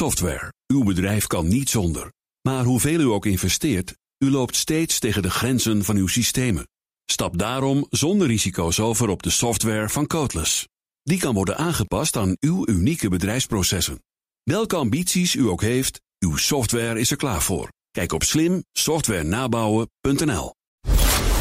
Software. 0.00 0.52
Uw 0.66 0.84
bedrijf 0.84 1.26
kan 1.26 1.48
niet 1.48 1.68
zonder. 1.68 2.12
Maar 2.48 2.64
hoeveel 2.64 3.00
u 3.00 3.04
ook 3.04 3.26
investeert, 3.26 3.94
u 4.18 4.30
loopt 4.30 4.56
steeds 4.56 4.98
tegen 4.98 5.22
de 5.22 5.30
grenzen 5.30 5.84
van 5.84 5.96
uw 5.96 6.06
systemen. 6.06 6.68
Stap 7.04 7.38
daarom 7.38 7.86
zonder 7.90 8.26
risico's 8.26 8.78
over 8.78 9.08
op 9.08 9.22
de 9.22 9.30
software 9.30 9.88
van 9.88 10.06
Codeless. 10.06 10.66
Die 11.02 11.18
kan 11.18 11.34
worden 11.34 11.56
aangepast 11.56 12.16
aan 12.16 12.36
uw 12.40 12.68
unieke 12.68 13.08
bedrijfsprocessen. 13.08 14.02
Welke 14.42 14.76
ambities 14.76 15.34
u 15.34 15.48
ook 15.48 15.62
heeft, 15.62 16.00
uw 16.18 16.36
software 16.36 17.00
is 17.00 17.10
er 17.10 17.16
klaar 17.16 17.42
voor. 17.42 17.68
Kijk 17.90 18.12
op 18.12 18.22
slimsoftwarenabouwen.nl. 18.22 20.54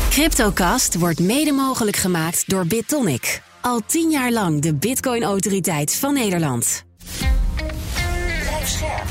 Cryptocast 0.10 0.96
wordt 0.96 1.20
mede 1.20 1.52
mogelijk 1.52 1.98
gemaakt 1.98 2.50
door 2.50 2.68
BitTonic. 2.68 3.41
Al 3.62 3.82
tien 3.86 4.10
jaar 4.10 4.32
lang 4.32 4.62
de 4.62 4.76
Bitcoin-autoriteit 4.76 5.96
van 5.96 6.14
Nederland. 6.14 6.88
Scherp. 8.70 9.07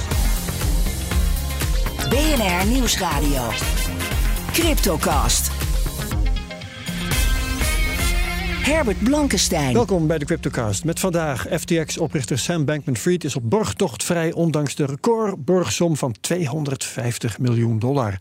BNR 2.08 2.66
Nieuwsradio. 2.66 3.48
Cryptocast. 4.52 5.50
Herbert 8.62 8.98
Blankenstein. 8.98 9.72
Welkom 9.72 10.06
bij 10.06 10.18
de 10.18 10.24
Cryptocast. 10.24 10.84
Met 10.84 11.00
vandaag 11.00 11.46
FTX-oprichter 11.60 12.38
Sam 12.38 12.64
Bankman-Fried 12.64 13.24
is 13.24 13.36
op 13.36 13.50
borgtocht 13.50 14.04
vrij... 14.04 14.32
ondanks 14.32 14.74
de 14.74 14.84
recordborgsom 14.84 15.96
van 15.96 16.14
250 16.20 17.38
miljoen 17.38 17.78
dollar. 17.78 18.18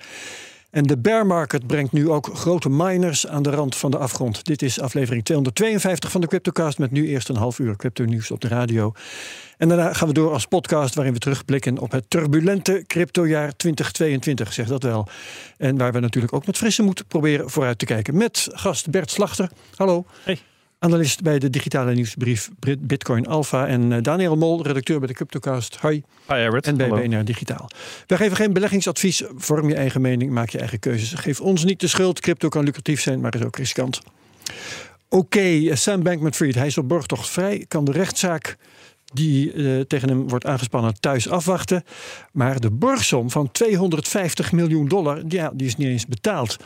En 0.77 0.83
de 0.83 0.97
bear 0.97 1.25
market 1.25 1.67
brengt 1.67 1.91
nu 1.91 2.09
ook 2.09 2.29
grote 2.33 2.69
miners 2.69 3.27
aan 3.27 3.43
de 3.43 3.49
rand 3.49 3.75
van 3.75 3.91
de 3.91 3.97
afgrond. 3.97 4.45
Dit 4.45 4.61
is 4.61 4.79
aflevering 4.79 5.23
252 5.23 6.11
van 6.11 6.21
de 6.21 6.27
Cryptocast... 6.27 6.77
met 6.77 6.91
nu 6.91 7.07
eerst 7.07 7.29
een 7.29 7.35
half 7.35 7.59
uur 7.59 7.75
crypto-nieuws 7.75 8.31
op 8.31 8.41
de 8.41 8.47
radio. 8.47 8.91
En 9.57 9.67
daarna 9.67 9.93
gaan 9.93 10.07
we 10.07 10.13
door 10.13 10.31
als 10.31 10.45
podcast 10.45 10.95
waarin 10.95 11.13
we 11.13 11.19
terugblikken... 11.19 11.77
op 11.77 11.91
het 11.91 12.09
turbulente 12.09 12.83
cryptojaar 12.87 13.55
2022, 13.55 14.53
zeg 14.53 14.67
dat 14.67 14.83
wel. 14.83 15.07
En 15.57 15.77
waar 15.77 15.93
we 15.93 15.99
natuurlijk 15.99 16.33
ook 16.33 16.45
met 16.45 16.57
frisse 16.57 16.83
moed 16.83 17.07
proberen 17.07 17.49
vooruit 17.49 17.79
te 17.79 17.85
kijken. 17.85 18.17
Met 18.17 18.47
gast 18.51 18.89
Bert 18.89 19.11
Slachter. 19.11 19.49
Hallo. 19.75 20.05
Hey. 20.23 20.39
Analist 20.79 21.21
bij 21.21 21.39
de 21.39 21.49
digitale 21.49 21.93
nieuwsbrief 21.93 22.49
Bitcoin 22.79 23.27
Alpha. 23.27 23.67
En 23.67 23.91
eh, 23.91 24.01
Daniel 24.01 24.37
Mol, 24.37 24.63
redacteur 24.63 24.99
bij 24.99 25.07
de 25.07 25.13
Cryptocast. 25.13 25.75
Hoi. 25.75 26.03
Hi 26.27 26.35
Herbert. 26.35 26.65
En 26.67 26.77
bij 26.77 26.87
Hallo. 26.87 27.07
BNR 27.07 27.25
Digitaal. 27.25 27.69
Wij 28.07 28.17
geven 28.17 28.35
geen 28.35 28.53
beleggingsadvies. 28.53 29.23
Vorm 29.35 29.69
je 29.69 29.75
eigen 29.75 30.01
mening, 30.01 30.31
maak 30.31 30.49
je 30.49 30.59
eigen 30.59 30.79
keuzes. 30.79 31.13
Geef 31.13 31.41
ons 31.41 31.63
niet 31.63 31.79
de 31.79 31.87
schuld. 31.87 32.19
Crypto 32.19 32.49
kan 32.49 32.63
lucratief 32.63 33.01
zijn, 33.01 33.19
maar 33.19 33.35
is 33.35 33.43
ook 33.43 33.57
riskant. 33.57 34.01
Oké, 35.09 35.75
Sam 35.75 36.03
Bankman-Fried, 36.03 36.55
hij 36.55 36.67
is 36.67 36.77
op 36.77 36.87
borgtocht 36.87 37.29
vrij. 37.29 37.65
Kan 37.67 37.85
de 37.85 37.91
rechtszaak 37.91 38.57
die 39.13 39.53
eh, 39.53 39.81
tegen 39.81 40.09
hem 40.09 40.29
wordt 40.29 40.45
aangespannen 40.45 40.99
thuis 40.99 41.29
afwachten. 41.29 41.83
Maar 42.31 42.59
de 42.59 42.71
borgsom 42.71 43.29
van 43.31 43.51
250 43.51 44.51
miljoen 44.51 44.87
dollar, 44.87 45.21
ja, 45.27 45.51
die 45.53 45.67
is 45.67 45.75
niet 45.75 45.87
eens 45.87 46.05
betaald. 46.05 46.57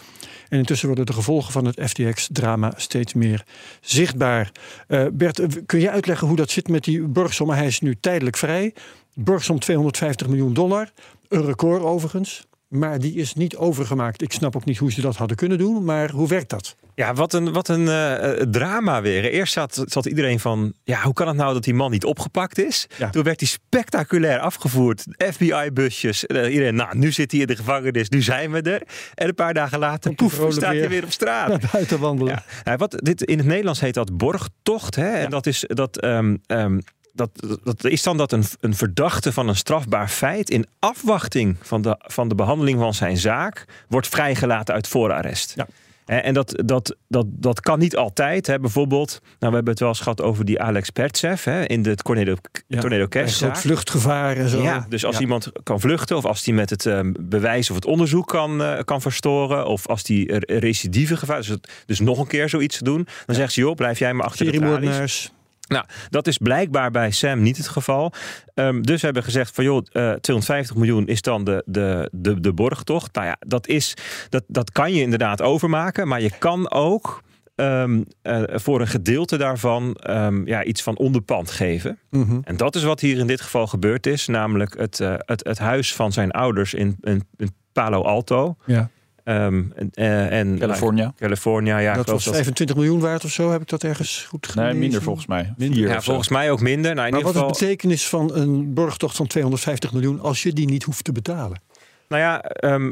En 0.50 0.58
intussen 0.58 0.88
worden 0.88 1.06
de 1.06 1.14
gevolgen 1.14 1.52
van 1.52 1.66
het 1.66 1.82
FTX-drama 1.90 2.74
steeds 2.76 3.14
meer 3.14 3.46
zichtbaar. 3.82 4.52
Eh, 4.88 5.06
Bert, 5.14 5.66
kun 5.66 5.80
je 5.80 5.90
uitleggen 5.90 6.28
hoe 6.28 6.36
dat 6.36 6.50
zit 6.50 6.68
met 6.68 6.84
die 6.84 7.02
borgsom? 7.02 7.50
Hij 7.50 7.68
is 7.68 7.80
nu 7.80 7.96
tijdelijk 8.00 8.38
vrij. 8.38 8.74
Borgsom 9.14 9.60
250 9.60 10.28
miljoen 10.28 10.54
dollar. 10.54 10.92
Een 11.28 11.46
record 11.46 11.82
overigens. 11.82 12.48
Maar 12.72 13.00
die 13.00 13.14
is 13.14 13.34
niet 13.34 13.56
overgemaakt. 13.56 14.22
Ik 14.22 14.32
snap 14.32 14.56
ook 14.56 14.66
niet 14.66 14.78
hoe 14.78 14.92
ze 14.92 15.02
dat 15.02 15.16
hadden 15.16 15.38
kunnen 15.38 15.58
doen. 15.58 15.84
Maar 15.84 16.12
hoe 16.12 16.28
werkt 16.28 16.50
dat? 16.50 16.76
Ja, 16.96 17.14
wat 17.14 17.34
een, 17.34 17.54
wat 17.54 17.68
een 17.68 17.88
eh, 17.88 18.30
drama 18.32 19.02
weer. 19.02 19.24
Eerst 19.24 19.54
zat, 19.54 19.84
zat 19.86 20.06
iedereen 20.06 20.40
van, 20.40 20.74
ja, 20.84 21.02
hoe 21.02 21.14
kan 21.14 21.28
het 21.28 21.36
nou 21.36 21.54
dat 21.54 21.64
die 21.64 21.74
man 21.74 21.92
niet 21.92 22.06
opgepakt 22.06 22.60
is? 22.60 22.88
Ja. 22.98 23.10
Toen 23.10 23.24
werd 23.24 23.40
hij 23.40 23.50
spectaculair 23.50 24.40
afgevoerd. 24.40 25.06
FBI-busjes. 25.18 26.26
Eh, 26.26 26.54
iedereen, 26.54 26.76
nou, 26.76 26.98
nu 26.98 27.12
zit 27.12 27.32
hij 27.32 27.42
in 27.42 27.48
de 27.48 27.56
gevangenis, 27.56 28.10
nu 28.10 28.22
zijn 28.22 28.52
we 28.52 28.62
er. 28.62 28.82
En 29.14 29.28
een 29.28 29.36
paar 29.36 29.54
dagen 29.54 29.80
later, 29.80 30.14
poef, 30.14 30.34
staat 30.50 30.74
hij 30.74 30.90
weer. 30.90 31.04
op 31.04 31.12
straat. 31.12 31.48
Naar 31.62 31.70
buiten 31.72 32.00
wandelen. 32.00 32.34
Ja. 32.34 32.72
Ja, 32.72 32.78
wat, 32.78 33.00
dit, 33.02 33.22
in 33.22 33.38
het 33.38 33.48
Nederlands 33.48 33.80
heet 33.80 33.94
dat 33.94 34.18
borgtocht. 34.18 34.96
Hè? 34.96 35.12
En 35.12 35.30
dat 35.30 35.46
is 35.46 35.64
dat. 35.68 36.00
ehm, 36.00 36.36
ehm, 36.46 36.80
dat, 37.14 37.30
dat 37.64 37.84
is 37.86 38.04
dan 38.04 38.18
dat 38.18 38.32
een, 38.32 38.44
een 38.60 38.76
verdachte 38.76 39.32
van 39.34 39.48
een 39.48 39.56
strafbaar 39.56 40.08
feit 40.08 40.50
in 40.50 40.66
afwachting 40.80 41.58
van 41.62 41.82
de, 41.82 41.96
van 42.00 42.28
de 42.28 42.36
behandeling 42.36 42.80
van 42.80 42.94
zijn 42.94 43.18
zaak 43.18 43.66
wordt 43.88 44.08
vrijgelaten 44.08 44.74
uit 44.74 44.88
voorarrest. 44.88 45.54
Ja. 45.56 45.68
En 46.06 46.34
dat, 46.34 46.62
dat, 46.66 46.96
dat, 47.08 47.26
dat 47.30 47.60
kan 47.60 47.80
niet 47.80 47.96
altijd. 47.96 48.48
Hè. 48.48 48.60
Bijvoorbeeld, 48.60 49.10
nou, 49.22 49.28
we 49.40 49.46
hebben 49.46 49.70
het 49.70 49.80
wel 49.80 49.90
eens 49.90 50.00
gehad 50.00 50.22
over 50.22 50.46
die 50.46 50.62
Alex 50.62 50.90
Pertsev 50.90 51.44
hè, 51.44 51.66
in 51.66 51.82
de 51.84 51.96
Tornado, 51.96 52.36
Ja, 52.68 52.80
tornado 52.80 53.08
Cash. 53.08 53.44
vluchtgevaar 53.54 54.38
en 54.38 54.50
zo. 54.50 54.62
Ja, 54.62 54.86
dus 54.90 55.06
als 55.06 55.16
Ja. 55.16 55.22
iemand 55.22 55.52
kan 55.64 55.80
vluchten, 55.80 56.18
of 56.18 56.26
als 56.26 56.46
hij 56.46 56.54
met 56.54 56.70
het 56.70 56.86
ehm, 56.86 57.12
bewijs 57.20 57.70
of 57.70 57.76
het 57.76 57.86
onderzoek 57.86 58.28
kan, 58.28 58.62
eh, 58.64 58.80
kan 58.86 59.02
verstoren, 59.02 59.66
of 59.66 59.88
als 59.88 60.04
die 60.04 60.38
recidieve 60.46 61.18
gevaar, 61.18 61.38
dus, 61.38 61.48
het- 61.48 61.72
dus 61.86 62.00
nog 62.00 62.20
een 62.20 62.28
keer 62.28 62.50
zoiets 62.50 62.78
te 62.78 62.84
doen, 62.84 63.08
dan 63.26 63.36
zegt 63.36 63.54
ze: 63.54 63.60
joh, 63.60 63.76
blijf 63.76 64.00
jij 64.00 64.14
maar 64.14 64.26
achter 64.26 64.52
de 64.52 64.58
tralies. 64.60 65.32
Nou, 65.72 65.86
dat 66.10 66.28
is 66.28 66.38
blijkbaar 66.38 66.92
bij 66.92 67.12
Sam 67.12 67.42
niet 67.42 67.58
het 67.58 67.68
geval. 67.68 68.14
Ehm, 68.54 68.82
dus 68.82 69.00
we 69.00 69.06
hebben 69.06 69.24
gezegd 69.24 69.56
van 69.56 69.64
joh, 69.64 69.86
eh, 69.92 70.12
250 70.12 70.76
miljoen 70.76 71.08
is 71.08 71.22
dan 71.22 71.44
de, 71.44 71.64
de, 71.66 72.10
de, 72.12 72.40
de 72.40 72.54
borgtocht. 72.54 73.16
Nou 73.16 73.28
ja, 73.28 73.36
dat, 73.40 73.68
is, 73.68 73.94
dat, 74.30 74.44
dat 74.48 74.72
kan 74.72 74.94
je 74.94 75.02
inderdaad 75.02 75.42
overmaken, 75.42 76.08
maar 76.08 76.22
je 76.22 76.32
kan 76.40 76.72
ook 76.72 77.24
ehm, 77.56 78.02
eh, 78.22 78.42
voor 78.48 78.82
een 78.82 78.88
gedeelte 78.88 79.38
daarvan 79.38 79.96
ehm, 79.96 80.48
ja, 80.48 80.64
iets 80.64 80.84
van 80.84 80.98
onderpand 80.98 81.52
geven. 81.52 82.00
Mhm. 82.10 82.40
En 82.44 82.58
dat 82.58 82.76
is 82.76 82.84
wat 82.84 83.00
hier 83.00 83.18
in 83.18 83.28
dit 83.28 83.42
geval 83.42 83.68
gebeurd 83.68 84.08
is, 84.08 84.28
namelijk 84.28 84.78
het, 84.78 85.00
eh, 85.00 85.14
het, 85.18 85.48
het 85.48 85.60
huis 85.60 85.96
van 85.96 86.12
zijn 86.12 86.32
ouders 86.32 86.74
in, 86.74 86.98
in, 87.02 87.24
in 87.38 87.52
Palo 87.72 88.02
Alto. 88.02 88.56
Ja. 88.66 88.90
Ehm, 89.24 89.64
en, 89.76 89.90
eh, 89.94 90.40
en, 90.40 90.58
California. 90.60 91.14
California, 91.18 91.78
ja. 91.78 91.90
ik 91.90 91.96
dat 91.96 92.04
geloof 92.04 92.16
was 92.16 92.24
dat- 92.26 92.34
25 92.34 92.76
miljoen 92.76 93.00
waard 93.00 93.24
of 93.24 93.32
zo. 93.32 93.52
Heb 93.52 93.62
ik 93.62 93.68
dat 93.70 93.84
ergens 93.84 94.26
goed 94.30 94.42
Nee, 94.46 94.52
gelezen? 94.54 94.80
minder 94.80 95.02
volgens 95.02 95.26
mij. 95.26 95.54
Minder. 95.58 95.78
Vier 95.78 95.88
ja, 95.88 95.94
zo. 95.94 96.00
volgens 96.02 96.30
mij 96.30 96.52
ook 96.52 96.62
minder. 96.62 96.94
Nou, 96.96 97.08
in 97.08 97.14
Maar 97.14 97.22
ieder 97.22 97.42
wat 97.42 97.52
is 97.52 97.58
de 97.58 97.66
betekenis 97.66 98.08
van 98.08 98.36
een 98.36 98.74
borgtocht 98.74 99.16
van 99.16 99.28
250 99.28 99.94
miljoen 99.94 100.20
als 100.20 100.44
je 100.44 100.54
die 100.54 100.68
niet 100.70 100.84
hoeft 100.84 101.04
te 101.04 101.12
betalen? 101.12 101.62
Nou 102.08 102.22
ja, 102.22 102.42
ehm, 102.42 102.90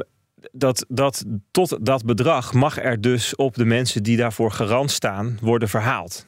dat, 0.52 0.84
dat, 0.88 1.24
tot 1.50 1.78
dat 1.80 2.04
bedrag 2.04 2.52
mag 2.52 2.78
er 2.82 3.00
dus 3.00 3.36
op 3.36 3.54
de 3.54 3.64
mensen 3.64 4.02
die 4.02 4.16
daarvoor 4.16 4.50
garant 4.52 4.90
staan 4.90 5.38
worden 5.42 5.68
verhaald. 5.68 6.26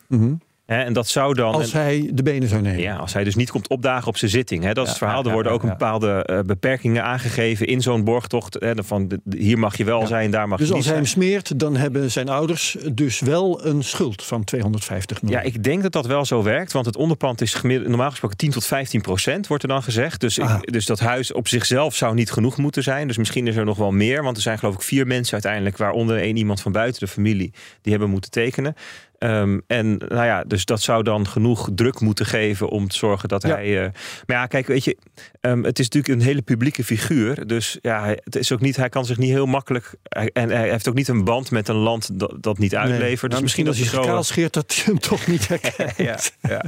Hè, 0.67 0.83
en 0.83 0.93
dat 0.93 1.09
zou 1.09 1.35
dan. 1.35 1.55
Als 1.55 1.73
hij 1.73 2.11
de 2.13 2.23
benen 2.23 2.49
zou 2.49 2.63
nemen. 2.63 2.81
ja, 2.81 2.97
als 2.97 3.13
hij 3.13 3.25
dus 3.25 3.35
niet 3.35 3.51
komt 3.51 3.69
opdagen 3.69 4.09
op 4.09 4.17
zijn 4.17 4.31
zitting. 4.31 4.63
Hè, 4.65 4.73
dat 4.73 4.83
is 4.85 4.89
het 4.91 4.99
verhaal. 4.99 5.19
ja, 5.23 5.27
er 5.27 5.33
worden 5.33 5.53
ja, 5.53 5.59
ook 5.59 5.63
een 5.65 5.69
bepaalde 5.69 6.25
eh, 6.25 6.39
beperkingen 6.41 7.05
aangegeven 7.05 7.67
in 7.67 7.81
zo'n 7.81 8.05
borgtocht. 8.05 8.57
Hè, 8.61 8.85
van, 8.85 9.09
de- 9.09 9.21
de- 9.25 9.37
hier 9.39 9.59
mag 9.59 9.77
je 9.77 9.85
wel 9.85 10.01
Ja. 10.01 10.07
zijn, 10.07 10.31
daar 10.31 10.49
mag 10.49 10.59
Dus 10.59 10.69
je 10.69 10.75
als 10.75 10.85
niet 10.85 10.95
hij 10.95 11.05
zijn. 11.05 11.15
hem 11.25 11.31
smeert, 11.31 11.59
dan 11.61 11.77
hebben 11.77 12.11
zijn 12.11 12.29
ouders 12.29 12.77
dus 12.93 13.21
wel 13.21 13.67
een 13.67 13.83
schuld 13.85 14.23
van 14.25 14.45
250 14.45 15.23
miljoen. 15.23 15.41
Ja, 15.41 15.47
ik 15.47 15.63
denk 15.63 15.83
dat 15.83 15.93
dat 15.93 16.07
wel 16.07 16.25
zo 16.25 16.43
werkt. 16.43 16.73
Want 16.73 16.87
het 16.87 16.97
onderpand 16.97 17.41
is 17.41 17.55
gemiddeld- 17.55 17.89
normaal 17.89 18.11
gesproken 18.11 18.37
10 18.37 18.51
tot 18.51 18.65
15 18.67 19.01
procent, 19.01 19.47
wordt 19.47 19.63
er 19.63 19.69
dan 19.69 19.83
gezegd. 19.83 20.21
Dus, 20.21 20.39
ik- 20.39 20.45
Ah. 20.45 20.61
dus 20.61 20.87
dat 20.87 21.01
huis 21.01 21.33
op 21.33 21.49
zichzelf 21.49 21.95
zou 21.97 22.15
niet 22.15 22.31
genoeg 22.31 22.57
moeten 22.57 22.83
zijn. 22.83 23.07
Dus 23.07 23.17
misschien 23.17 23.47
is 23.47 23.57
er 23.57 23.65
nog 23.65 23.77
wel 23.77 23.91
meer. 23.93 24.23
Want 24.23 24.37
er 24.37 24.43
zijn 24.43 24.59
geloof 24.59 24.75
ik 24.75 24.83
vier 24.83 25.07
mensen 25.07 25.33
uiteindelijk, 25.33 25.77
waaronder 25.77 26.17
één 26.21 26.37
iemand 26.37 26.61
van 26.61 26.73
buiten 26.73 27.01
de 27.01 27.09
familie, 27.09 27.53
die 27.83 27.93
hebben 27.93 28.11
moeten 28.11 28.31
tekenen. 28.31 28.75
Ehm, 29.23 29.59
en 29.67 29.97
nou 29.97 30.25
ja, 30.25 30.45
dus 30.45 30.65
dat 30.65 30.81
zou 30.81 31.03
dan 31.03 31.29
genoeg 31.29 31.69
druk 31.75 32.01
moeten 32.01 32.27
geven 32.27 32.69
om 32.69 32.89
te 32.89 32.97
zorgen 32.97 33.29
dat 33.29 33.43
Ja. 33.43 33.49
hij. 33.49 33.85
eh, 33.85 33.91
maar 34.27 34.37
ja, 34.37 34.47
kijk, 34.47 34.67
weet 34.67 34.85
je, 34.85 34.97
ehm, 35.41 35.63
het 35.63 35.79
is 35.79 35.89
natuurlijk 35.89 36.21
een 36.21 36.27
hele 36.27 36.43
publieke 36.43 36.85
figuur. 36.85 37.47
Dus 37.47 37.79
ja, 37.83 38.01
hij- 38.03 38.19
het 38.25 38.37
is 38.37 38.53
ook 38.53 38.61
niet, 38.61 38.77
hij 38.77 38.89
kan 38.89 39.05
zich 39.05 39.17
niet 39.19 39.31
heel 39.31 39.47
makkelijk. 39.47 39.95
hij- 40.03 40.31
En 40.33 40.51
hij 40.51 40.71
heeft 40.71 40.89
ook 40.89 40.95
niet 40.95 41.09
een 41.09 41.25
band 41.25 41.51
met 41.51 41.69
een 41.69 41.77
land 41.77 42.19
dat, 42.19 42.35
dat 42.41 42.59
niet 42.59 42.71
Nee. 42.73 42.81
uitlevert. 42.81 43.21
Nou, 43.21 43.29
dus 43.33 43.41
misschien 43.43 43.67
als 43.67 43.77
hij 43.77 43.87
zich 43.87 43.95
dat 43.95 44.07
kaal 44.07 44.23
scheert, 44.23 44.53
dat 44.53 44.75
hij 44.75 44.85
hem 44.93 44.99
toch 44.99 45.27
niet 45.27 45.49
herkent. 45.49 45.97
ja, 45.97 46.17
ja. 46.43 46.63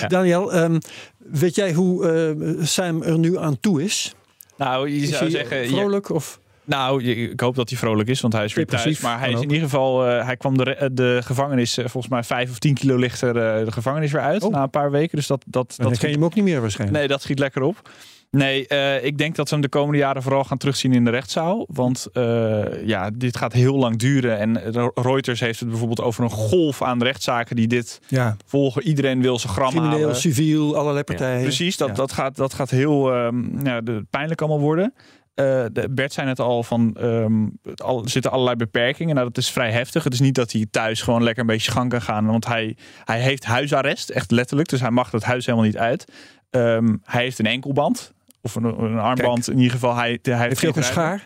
Ja. 0.00 0.08
Daniel, 0.08 0.52
ehm, 0.52 0.78
weet 1.18 1.54
jij 1.54 1.72
hoe 1.72 2.08
eh, 2.08 2.64
Sam 2.64 3.02
er 3.02 3.18
nu 3.18 3.38
aan 3.38 3.60
toe 3.60 3.82
is? 3.82 4.14
Nou, 4.56 4.88
je 4.88 4.96
Is 5.00 5.08
zou 5.08 5.20
hij 5.22 5.30
zeggen... 5.30 5.56
je- 5.62 5.68
vrolijk 5.68 6.08
of... 6.10 6.40
nou, 6.70 7.02
ik 7.04 7.40
hoop 7.40 7.54
dat 7.54 7.68
hij 7.68 7.78
vrolijk 7.78 8.08
is, 8.08 8.20
want 8.20 8.32
hij 8.32 8.44
is 8.44 8.54
weer 8.54 8.66
thuis. 8.66 9.00
Maar 9.00 9.18
hij 9.18 9.28
is 9.32 9.34
in 9.40 9.42
ieder 9.50 9.60
geval... 9.60 10.06
eh, 10.06 10.24
hij 10.24 10.36
kwam 10.36 10.56
de, 10.56 10.62
re- 10.62 10.88
de 10.94 11.20
gevangenis 11.24 11.76
eh, 11.78 11.84
volgens 11.86 12.12
mij 12.12 12.22
vijf 12.24 12.50
of 12.50 12.58
tien 12.58 12.74
kilo 12.74 12.96
lichter 12.96 13.28
eh, 13.36 13.64
de 13.64 13.72
gevangenis 13.72 14.12
weer 14.12 14.22
uit. 14.22 14.42
Oh. 14.42 14.52
Na 14.52 14.62
een 14.62 14.70
paar 14.70 14.90
weken. 14.90 15.16
Dus 15.16 15.26
dat, 15.26 15.44
dat, 15.46 15.52
Dan 15.52 15.64
dat 15.66 15.76
herken 15.76 15.90
je 15.90 15.96
schiet, 15.96 16.14
hem 16.14 16.24
ook 16.24 16.34
niet 16.34 16.44
meer 16.44 16.60
waarschijnlijk. 16.60 16.98
nee, 16.98 17.08
dat 17.08 17.22
schiet 17.22 17.38
lekker 17.38 17.62
op. 17.62 17.90
Nee, 18.30 18.66
eh, 18.66 19.04
ik 19.04 19.18
denk 19.18 19.36
dat 19.36 19.48
ze 19.48 19.54
hem 19.54 19.62
de 19.62 19.68
komende 19.68 19.98
jaren 19.98 20.22
vooral 20.22 20.44
gaan 20.44 20.58
terugzien 20.58 20.92
in 20.92 21.04
de 21.04 21.10
rechtszaal. 21.10 21.66
Want 21.72 22.06
eh, 22.12 22.86
ja, 22.86 23.10
dit 23.14 23.36
gaat 23.36 23.52
heel 23.52 23.76
lang 23.76 23.96
duren. 23.98 24.38
En 24.38 24.60
Reuters 24.94 25.40
heeft 25.40 25.60
het 25.60 25.68
bijvoorbeeld 25.68 26.00
over 26.00 26.24
een 26.24 26.30
golf 26.30 26.82
aan 26.82 27.02
rechtszaken 27.02 27.56
die 27.56 27.66
dit 27.66 28.00
Ja, 28.08 28.36
volgen. 28.46 28.82
Iedereen 28.82 29.22
wil 29.22 29.38
zijn 29.38 29.52
gram 29.52 29.68
crimineel, 29.70 29.98
halen. 30.00 30.16
civiel, 30.16 30.76
allerlei 30.76 31.04
partijen. 31.04 31.42
Precies, 31.42 31.76
dat, 31.76 31.88
Ja. 31.88 31.94
dat, 31.94 32.12
gaat, 32.12 32.36
dat 32.36 32.54
gaat 32.54 32.70
heel 32.70 33.12
ehm, 33.14 33.66
ja, 33.66 33.80
de, 33.80 34.04
pijnlijk 34.10 34.40
allemaal 34.40 34.60
worden. 34.60 34.94
Eh, 35.40 35.64
de, 35.72 35.88
Bert 35.90 36.12
zei 36.12 36.26
net 36.26 36.40
al 36.40 36.62
van 36.62 36.96
ehm, 36.96 37.46
het 37.62 37.82
al, 37.82 38.02
er 38.02 38.10
zitten 38.10 38.30
allerlei 38.30 38.56
beperkingen. 38.56 39.14
Nou, 39.14 39.26
dat 39.26 39.36
is 39.36 39.50
vrij 39.50 39.70
heftig. 39.70 40.04
Het 40.04 40.12
is 40.12 40.20
niet 40.20 40.34
dat 40.34 40.52
hij 40.52 40.66
thuis 40.70 41.02
gewoon 41.02 41.22
lekker 41.22 41.42
een 41.42 41.48
beetje 41.48 41.70
gang 41.70 41.90
kan 41.90 42.02
gaan. 42.02 42.26
Want 42.26 42.46
hij, 42.46 42.76
hij 43.04 43.20
heeft 43.20 43.44
huisarrest, 43.44 44.10
echt 44.10 44.30
letterlijk. 44.30 44.68
Dus 44.68 44.80
hij 44.80 44.90
mag 44.90 45.10
dat 45.10 45.22
huis 45.22 45.46
helemaal 45.46 45.66
niet 45.66 45.78
uit. 45.78 46.04
Ehm, 46.50 46.96
hij 47.04 47.22
heeft 47.22 47.38
een 47.38 47.46
enkelband. 47.46 48.12
Of 48.42 48.54
een, 48.54 48.64
een 48.64 48.98
armband 48.98 49.48
in 49.48 49.56
ieder 49.56 49.72
geval. 49.72 49.94
Hij, 49.94 50.18
hij 50.22 50.38
Heeft 50.38 50.66
ook 50.66 50.76
een 50.76 50.84
schaar? 50.84 51.24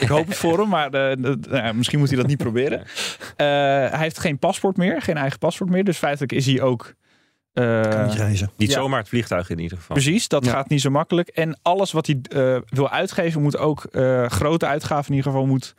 ik 0.00 0.08
hoop 0.08 0.26
het 0.26 0.36
voor 0.36 0.58
hem, 0.58 0.68
maar 0.68 0.90
eh, 0.90 1.16
nou 1.16 1.74
misschien 1.74 1.98
moet 1.98 2.08
hij 2.08 2.16
dat 2.16 2.26
niet 2.26 2.38
proberen. 2.38 2.82
Eh, 3.36 3.46
hij 3.46 3.98
heeft 3.98 4.18
geen 4.18 4.38
paspoort 4.38 4.76
meer, 4.76 5.02
geen 5.02 5.16
eigen 5.16 5.38
paspoort 5.38 5.70
meer. 5.70 5.84
Dus 5.84 5.98
feitelijk 5.98 6.32
is 6.32 6.46
hij 6.46 6.60
ook. 6.60 6.94
Eh, 7.52 7.80
Kan 7.80 8.04
niet 8.06 8.14
reizen. 8.14 8.50
Niet 8.56 8.68
Ja. 8.70 8.74
zomaar 8.74 8.98
het 8.98 9.08
vliegtuig 9.08 9.50
in 9.50 9.58
ieder 9.58 9.78
geval. 9.78 9.96
precies, 9.96 10.28
dat 10.28 10.44
Ja. 10.44 10.50
gaat 10.50 10.68
niet 10.68 10.80
zo 10.80 10.90
makkelijk. 10.90 11.28
En 11.28 11.58
alles 11.62 11.92
wat 11.92 12.06
hij 12.06 12.18
eh, 12.22 12.56
wil 12.68 12.90
uitgeven, 12.90 13.42
moet 13.42 13.56
ook 13.58 13.84
eh, 13.84 14.26
grote 14.26 14.66
uitgaven 14.66 15.10
in 15.10 15.16
ieder 15.16 15.30
geval 15.30 15.46
moet 15.46 15.74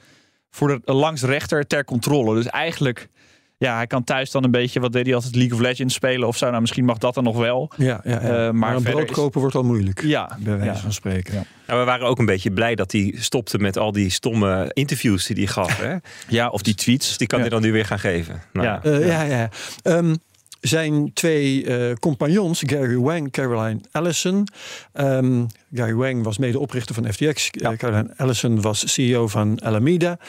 voor 0.49 0.81
de 0.85 0.93
langs 0.93 1.21
rechter 1.23 1.67
ter 1.67 1.83
controle. 1.85 2.35
Dus 2.35 2.45
eigenlijk, 2.47 3.09
ja, 3.57 3.75
hij 3.75 3.87
kan 3.87 4.03
thuis 4.03 4.31
dan 4.31 4.43
een 4.43 4.51
beetje, 4.51 4.79
wat 4.79 4.91
deed 4.93 5.05
hij 5.05 5.15
altijd, 5.15 5.35
League 5.35 5.53
of 5.53 5.59
Legends 5.59 5.93
spelen 5.93 6.27
of 6.27 6.37
zo. 6.37 6.49
Nou, 6.49 6.61
misschien 6.61 6.85
mag 6.85 6.97
dat 6.97 7.13
dan 7.13 7.23
nog 7.23 7.37
wel. 7.37 7.71
Ja, 7.77 8.01
ja, 8.03 8.11
ja. 8.11 8.19
Eh, 8.19 8.27
maar 8.29 8.55
maar 8.55 8.75
een 8.75 8.83
brood 8.83 9.09
is- 9.09 9.15
kopen 9.15 9.39
wordt 9.41 9.55
al 9.55 9.63
moeilijk. 9.63 10.01
Ja, 10.01 10.37
Bij 10.39 10.57
wijze 10.57 10.73
ja. 10.73 10.79
van 10.79 10.93
spreken. 10.93 11.33
Ja. 11.33 11.43
Nou, 11.67 11.79
we 11.79 11.85
waren 11.85 12.07
ook 12.07 12.19
een 12.19 12.25
beetje 12.25 12.51
blij 12.51 12.75
dat 12.75 12.91
hij 12.91 13.15
stopte 13.17 13.57
met 13.57 13.77
al 13.77 13.91
die 13.91 14.09
stomme 14.09 14.69
interviews 14.73 15.25
die 15.25 15.35
hij 15.35 15.47
gaf. 15.47 15.77
Hè? 15.81 15.95
ja, 16.27 16.49
of 16.49 16.61
die 16.61 16.75
tweets. 16.75 17.07
Dus 17.07 17.17
die 17.17 17.27
kan 17.27 17.37
Ja. 17.39 17.43
hij 17.45 17.53
dan 17.53 17.61
nu 17.63 17.71
weer 17.71 17.85
gaan 17.85 17.99
geven. 17.99 18.41
Nou, 18.53 18.67
Ja. 18.67 18.97
Ja, 19.05 19.21
ja. 19.23 19.49
Ehm, 19.81 20.15
zijn 20.61 21.13
twee 21.13 21.65
eh, 21.65 21.95
compagnons, 21.95 22.63
Gary 22.65 22.97
Wang, 22.97 23.31
Caroline 23.31 23.79
Allison. 23.91 24.47
Ehm, 24.93 25.45
Gary 25.73 25.93
Wang 25.93 26.23
was 26.23 26.37
medeoprichter 26.37 26.95
van 26.95 27.13
FTX. 27.13 27.47
Ja. 27.51 27.71
Eh, 27.71 27.77
Caroline 27.77 28.13
Allison 28.17 28.61
was 28.61 28.93
CEO 28.93 29.27
van 29.27 29.61
Alameda. 29.61 30.19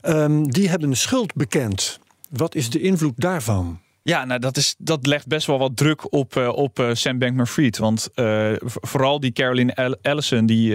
Ehm, 0.00 0.42
die 0.42 0.68
hebben 0.68 0.96
schuld 0.96 1.34
bekend. 1.34 1.98
Wat 2.30 2.54
is 2.54 2.70
de 2.70 2.80
invloed 2.80 3.14
daarvan? 3.16 3.80
Ja, 4.02 4.24
nou 4.24 4.40
dat, 4.40 4.56
is, 4.56 4.74
dat 4.78 5.06
legt 5.06 5.26
best 5.26 5.46
wel 5.46 5.58
wat 5.58 5.76
druk 5.76 6.12
op, 6.12 6.36
eh, 6.36 6.48
op 6.48 6.90
Sam 6.92 7.18
Bankman-Fried. 7.18 7.78
Want 7.78 8.08
vooral 8.64 9.20
die 9.20 9.32
Caroline 9.32 9.96
Allison, 10.02 10.46
die 10.46 10.72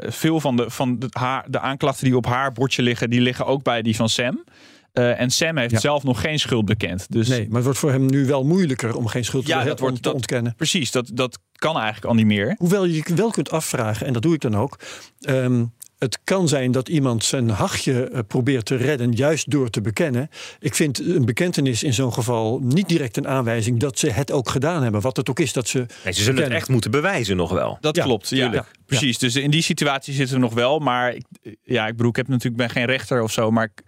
veel 0.00 0.40
van, 0.40 0.56
de, 0.56 0.70
van 0.70 0.98
de, 0.98 1.06
haar, 1.10 1.44
de 1.48 1.60
aanklachten 1.60 2.04
die 2.04 2.16
op 2.16 2.26
haar 2.26 2.52
bordje 2.52 2.82
liggen, 2.82 3.10
die 3.10 3.20
liggen 3.20 3.46
ook 3.46 3.62
bij 3.62 3.82
die 3.82 3.96
van 3.96 4.08
Sam. 4.08 4.44
Eh, 4.92 5.20
en 5.20 5.30
Sam 5.30 5.56
heeft 5.56 5.70
Ja. 5.70 5.78
zelf 5.78 6.02
nog 6.02 6.20
geen 6.20 6.38
schuld 6.38 6.64
bekend. 6.64 7.06
Dus 7.08 7.28
Nee, 7.28 7.46
maar 7.46 7.54
het 7.54 7.64
wordt 7.64 7.78
voor 7.78 7.90
hem 7.90 8.06
nu 8.06 8.26
wel 8.26 8.44
moeilijker 8.44 8.96
om 8.96 9.06
geen 9.06 9.24
schuld 9.24 9.44
te, 9.44 9.50
Ja, 9.50 9.58
be- 9.62 9.68
dat 9.68 9.80
wordt- 9.80 9.96
te 9.96 10.02
dat- 10.02 10.14
ontkennen. 10.14 10.54
precies, 10.56 10.90
dat, 10.90 11.10
dat 11.14 11.38
kan 11.52 11.76
eigenlijk 11.76 12.04
al 12.06 12.14
niet 12.14 12.26
meer. 12.26 12.54
Hoewel 12.58 12.84
je 12.84 12.94
je 12.94 13.14
wel 13.14 13.30
kunt 13.30 13.50
afvragen, 13.50 14.06
en 14.06 14.12
dat 14.12 14.22
doe 14.22 14.34
ik 14.34 14.40
dan 14.40 14.56
ook. 14.56 14.78
ehm, 15.20 15.64
het 15.98 16.18
kan 16.24 16.48
zijn 16.48 16.72
dat 16.72 16.88
iemand 16.88 17.24
zijn 17.24 17.48
hachje 17.50 18.08
eh, 18.08 18.18
probeert 18.26 18.64
te 18.66 18.76
redden, 18.76 19.12
juist 19.12 19.50
door 19.50 19.70
te 19.70 19.80
bekennen. 19.80 20.28
Ik 20.60 20.74
vind 20.74 20.98
een 21.00 21.24
bekentenis 21.24 21.82
in 21.82 21.94
zo'n 21.94 22.12
geval 22.12 22.60
niet 22.62 22.88
direct 22.88 23.16
een 23.16 23.28
aanwijzing 23.28 23.80
dat 23.80 23.98
ze 23.98 24.10
het 24.10 24.32
ook 24.32 24.48
gedaan 24.48 24.82
hebben. 24.82 25.00
Wat 25.00 25.16
het 25.16 25.30
ook 25.30 25.40
is 25.40 25.52
dat 25.52 25.68
ze. 25.68 25.78
Nee, 26.04 26.12
ze 26.12 26.22
zullen 26.22 26.42
het 26.42 26.52
echt 26.52 26.68
moeten 26.68 26.90
bewijzen 26.90 27.36
nog 27.36 27.50
wel. 27.50 27.78
Dat 27.80 27.96
Ja, 27.96 28.02
klopt, 28.04 28.28
ja, 28.28 28.36
tuurlijk. 28.44 28.70
precies. 28.86 29.18
Dus 29.18 29.36
in 29.36 29.50
die 29.50 29.62
situatie 29.62 30.14
zitten 30.14 30.34
we 30.34 30.40
nog 30.40 30.54
wel. 30.54 30.78
Maar 30.78 31.14
ik, 31.14 31.24
ja, 31.62 31.86
ik 31.86 31.96
bedoel, 31.96 32.10
ik 32.10 32.16
heb 32.16 32.28
natuurlijk 32.28 32.56
ben 32.56 32.70
geen 32.70 32.84
rechter 32.86 33.22
of 33.22 33.32
zo, 33.32 33.50
maar 33.50 33.64
ik- 33.64 33.82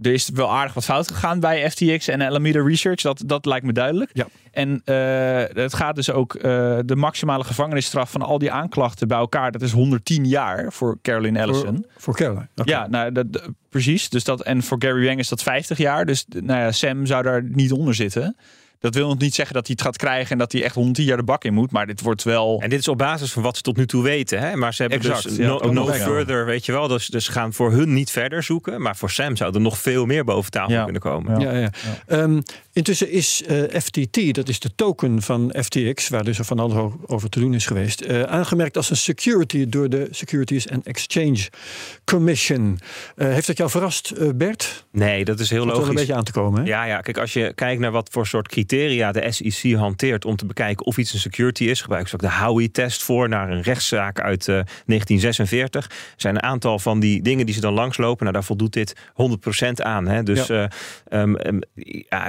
er 0.00 0.12
is 0.12 0.30
wel 0.34 0.52
aardig 0.52 0.74
wat 0.74 0.84
fout 0.84 1.08
gegaan 1.08 1.40
bij 1.40 1.70
FTX 1.70 2.08
en 2.08 2.22
Alameda 2.22 2.62
Research. 2.62 3.00
Dat, 3.00 3.22
dat 3.26 3.44
lijkt 3.46 3.66
me 3.66 3.72
duidelijk. 3.72 4.10
Ja. 4.12 4.26
En 4.50 4.82
eh, 4.84 5.62
het 5.62 5.74
gaat 5.74 5.94
dus 5.94 6.10
ook 6.10 6.34
eh, 6.34 6.42
de 6.84 6.96
maximale 6.96 7.44
gevangenisstraf 7.44 8.10
van 8.10 8.22
al 8.22 8.38
die 8.38 8.50
aanklachten 8.50 9.08
bij 9.08 9.18
elkaar. 9.18 9.52
Dat 9.52 9.62
is 9.62 9.72
110 9.72 10.24
jaar 10.24 10.72
voor 10.72 10.98
Caroline 11.02 11.38
Ellison. 11.38 11.76
Voor, 11.76 12.02
voor 12.02 12.14
Caroline. 12.16 12.48
Ja, 12.64 12.86
nou, 12.86 13.12
dat- 13.12 13.50
precies. 13.68 14.08
Dus 14.08 14.24
dat, 14.24 14.42
en 14.42 14.62
voor 14.62 14.76
Gary 14.82 15.06
Wang 15.06 15.18
is 15.18 15.28
dat 15.28 15.42
50 15.42 15.78
jaar. 15.78 16.06
Dus 16.06 16.24
nou 16.28 16.60
ja, 16.60 16.72
Sam 16.72 17.06
zou 17.06 17.22
daar 17.22 17.42
niet 17.42 17.72
onder 17.72 17.94
zitten. 17.94 18.36
Dat 18.78 18.94
wil 18.94 19.08
nog 19.08 19.18
niet 19.18 19.34
zeggen 19.34 19.54
dat 19.54 19.66
hij 19.66 19.74
het 19.78 19.86
gaat 19.86 19.96
krijgen 19.96 20.30
en 20.30 20.38
dat 20.38 20.52
hij 20.52 20.62
echt 20.64 20.74
110 20.74 21.04
jaar 21.04 21.16
de 21.16 21.22
bak 21.22 21.44
in 21.44 21.54
moet. 21.54 21.70
Maar 21.70 21.86
dit 21.86 22.00
wordt 22.00 22.22
wel. 22.22 22.60
En 22.62 22.68
dit 22.70 22.78
is 22.78 22.88
op 22.88 22.98
basis 22.98 23.32
van 23.32 23.42
wat 23.42 23.56
ze 23.56 23.62
tot 23.62 23.76
nu 23.76 23.86
toe 23.86 24.02
weten. 24.02 24.38
Hè? 24.40 24.56
Maar 24.56 24.74
ze 24.74 24.82
hebben 24.82 25.00
Exact, 25.00 25.22
dus 25.22 25.36
ja, 25.36 25.46
no, 25.70 25.86
further, 25.92 26.46
weet 26.46 26.66
je 26.66 26.72
wel. 26.72 26.88
Dus, 26.88 27.06
dus 27.06 27.24
ze 27.24 27.32
gaan 27.32 27.52
voor 27.52 27.72
hun 27.72 27.92
niet 27.92 28.10
verder 28.10 28.42
zoeken. 28.42 28.82
Maar 28.82 28.96
voor 28.96 29.10
Sam 29.10 29.36
zou 29.36 29.54
er 29.54 29.60
nog 29.60 29.78
veel 29.78 30.06
meer 30.06 30.24
boven 30.24 30.50
tafel 30.50 30.72
Ja. 30.72 30.84
kunnen 30.84 31.02
komen. 31.02 31.40
Ja. 31.40 31.52
Ja, 31.52 31.58
ja. 31.58 31.70
Ehm, 32.06 32.40
intussen 32.72 33.10
is 33.10 33.42
eh, 33.46 33.80
FTT, 33.80 34.34
dat 34.34 34.48
is 34.48 34.60
de 34.60 34.70
token 34.74 35.22
van 35.22 35.54
FTX, 35.62 36.08
waar 36.08 36.24
dus 36.24 36.38
van 36.42 36.58
alles 36.58 36.92
over 37.06 37.28
te 37.28 37.40
doen 37.40 37.54
is 37.54 37.66
geweest, 37.66 38.00
eh, 38.00 38.22
aangemerkt 38.22 38.76
als 38.76 38.90
een 38.90 38.96
security 38.96 39.68
door 39.68 39.88
de 39.88 40.08
Securities 40.10 40.68
and 40.70 40.86
Exchange 40.86 41.48
Commission. 42.04 42.78
Eh, 43.16 43.28
heeft 43.28 43.46
dat 43.46 43.56
jou 43.56 43.70
verrast, 43.70 44.36
Bert? 44.36 44.84
Nee, 44.92 45.24
dat 45.24 45.40
is 45.40 45.50
heel 45.50 45.58
Komt 45.58 45.70
wel 45.70 45.80
een 45.80 45.86
logisch. 45.86 46.00
beetje 46.00 46.14
aan 46.18 46.24
te 46.24 46.32
komen. 46.32 46.60
Hè? 46.62 46.66
Ja, 46.68 46.84
ja, 46.84 47.00
kijk, 47.00 47.18
als 47.18 47.32
je 47.32 47.52
kijkt 47.54 47.80
naar 47.80 47.90
wat 47.90 48.08
voor 48.12 48.26
soort 48.26 48.48
criteria 48.66 49.12
de 49.12 49.32
SEC 49.32 49.74
hanteert 49.74 50.24
om 50.24 50.36
te 50.36 50.46
bekijken 50.46 50.86
of 50.86 50.98
iets 50.98 51.12
een 51.12 51.18
security 51.18 51.64
is, 51.64 51.80
gebruiken 51.80 52.10
ze 52.10 52.16
ook 52.16 52.30
de 52.32 52.44
Howey-test 52.44 53.02
voor 53.02 53.28
naar 53.28 53.50
een 53.50 53.62
rechtszaak 53.62 54.20
uit 54.20 54.40
eh, 54.48 54.54
1946. 54.54 55.84
Er 55.86 55.90
zijn 56.16 56.34
een 56.34 56.42
aantal 56.42 56.78
van 56.78 57.00
die 57.00 57.22
dingen 57.22 57.46
die 57.46 57.54
ze 57.54 57.60
dan 57.60 57.72
langslopen. 57.74 58.20
Nou, 58.22 58.32
daar 58.32 58.44
voldoet 58.44 58.72
dit 58.72 58.94
100% 59.12 59.82
aan. 59.82 60.06
Hè? 60.08 60.22
Dus 60.22 60.46
Ja. 60.46 60.68
eh, 61.08 61.20
ehm, 61.20 61.34
ehm, 61.34 61.58
ja, 62.08 62.28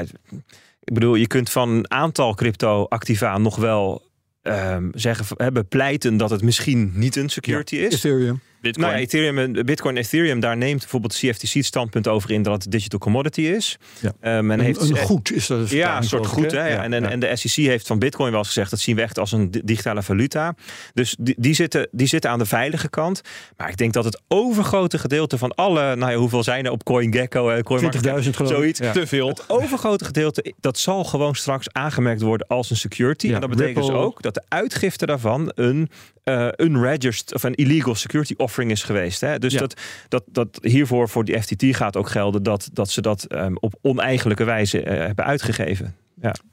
ik 0.84 0.94
bedoel, 0.94 1.16
je 1.16 1.28
kunt 1.28 1.50
van 1.50 1.70
een 1.70 1.92
aantal 1.92 2.34
crypto-activa 2.36 3.38
nog 3.38 3.56
wel 3.56 4.06
ehm, 4.42 4.90
zeggen, 4.94 5.26
hebben 5.38 5.68
pleiten 5.68 6.18
dat 6.18 6.30
het 6.30 6.42
misschien 6.42 6.92
niet 6.96 7.16
een 7.16 7.30
security 7.30 7.76
is. 7.76 7.94
Ethereum. 7.94 8.40
Bitcoin. 8.68 8.86
Nou 8.88 8.98
ja, 8.98 9.06
Ethereum, 9.06 9.38
en- 9.38 9.66
Bitcoin 9.66 9.96
en 9.98 10.02
Ethereum, 10.04 10.40
daar 10.40 10.58
neemt 10.58 10.80
bijvoorbeeld 10.80 11.14
CFTC 11.14 11.54
het 11.54 11.66
standpunt 11.66 12.08
over 12.08 12.32
in 12.32 12.42
dat 12.42 12.64
het 12.64 12.72
digital 12.72 13.00
commodity 13.00 13.42
is. 13.42 13.78
Ja. 14.00 14.12
Ehm, 14.22 14.52
en 14.52 14.60
Een, 14.60 14.66
heeft, 14.66 14.90
een 14.90 14.98
goed 14.98 15.32
is 15.32 15.48
dat. 15.48 15.70
de 15.70 15.76
ja, 15.76 15.98
een 15.98 16.04
soort 16.04 16.26
goed. 16.26 16.52
Hè? 16.52 16.68
Ja, 16.68 16.84
en, 16.84 16.94
en, 16.94 17.04
ja. 17.04 17.10
en 17.10 17.20
de 17.20 17.36
SEC 17.36 17.66
heeft 17.66 17.88
van 17.88 18.00
Bitcoin 18.00 18.30
wel 18.30 18.40
eens 18.40 18.48
gezegd 18.48 18.70
dat 18.70 18.80
zien 18.80 18.96
we 18.96 19.02
echt 19.02 19.20
als 19.20 19.32
een 19.32 19.52
di- 19.52 19.62
digitale 19.64 20.04
valuta. 20.04 20.56
Dus 20.94 21.16
die, 21.20 21.36
die, 21.38 21.54
zitten, 21.54 21.88
die 21.92 22.08
zitten 22.08 22.30
aan 22.30 22.40
de 22.40 22.46
veilige 22.46 22.90
kant. 22.90 23.22
Maar 23.58 23.70
ik 23.70 23.78
denk 23.78 23.94
dat 23.94 24.04
het 24.06 24.22
overgrote 24.28 24.98
gedeelte 24.98 25.38
van 25.38 25.56
alle, 25.56 25.96
nou 25.96 26.12
ja, 26.12 26.18
hoeveel 26.18 26.44
zijn 26.44 26.66
er 26.66 26.72
op 26.72 26.84
CoinGecko, 26.84 27.50
eh, 27.50 27.62
CoinMarketCap, 27.64 28.18
20.000 28.22 28.36
geloof 28.36 28.52
ik. 28.52 28.58
zoiets. 28.58 28.80
Ja. 28.80 28.92
Te 28.92 29.08
veel. 29.08 29.28
Het 29.28 29.44
overgrote 29.50 30.06
gedeelte, 30.06 30.54
dat 30.60 30.78
zal 30.78 31.04
gewoon 31.04 31.36
straks 31.36 31.72
aangemerkt 31.72 32.22
worden 32.22 32.48
als 32.48 32.70
een 32.70 32.76
security. 32.76 33.28
Ja, 33.28 33.34
en 33.34 33.42
dat 33.42 33.50
betekent 33.50 33.86
dus 33.86 33.96
ook 33.96 34.22
dat 34.22 34.34
de 34.34 34.44
uitgifte 34.48 35.06
daarvan 35.06 35.52
een 35.56 35.90
eh 36.28 36.48
unregistered 36.66 37.34
of 37.34 37.44
een 37.44 37.56
illegal 37.56 37.96
security 37.96 38.34
offering 38.38 38.72
is 38.72 38.84
geweest. 38.84 39.22
Hè? 39.22 39.40
Dus 39.40 39.54
Ja. 39.54 39.60
dat, 39.60 39.80
dat, 40.08 40.24
dat 40.28 40.60
hiervoor 40.62 41.10
voor 41.10 41.26
die 41.26 41.42
FTT 41.42 41.64
gaat 41.76 41.98
ook 41.98 42.10
gelden 42.10 42.44
dat, 42.44 42.70
dat 42.74 42.90
ze 42.90 43.02
dat 43.02 43.24
ehm, 43.24 43.56
op 43.60 43.76
oneigenlijke 43.82 44.44
wijze 44.44 44.84
eh, 44.84 45.06
hebben 45.06 45.26
uitgegeven. 45.26 45.96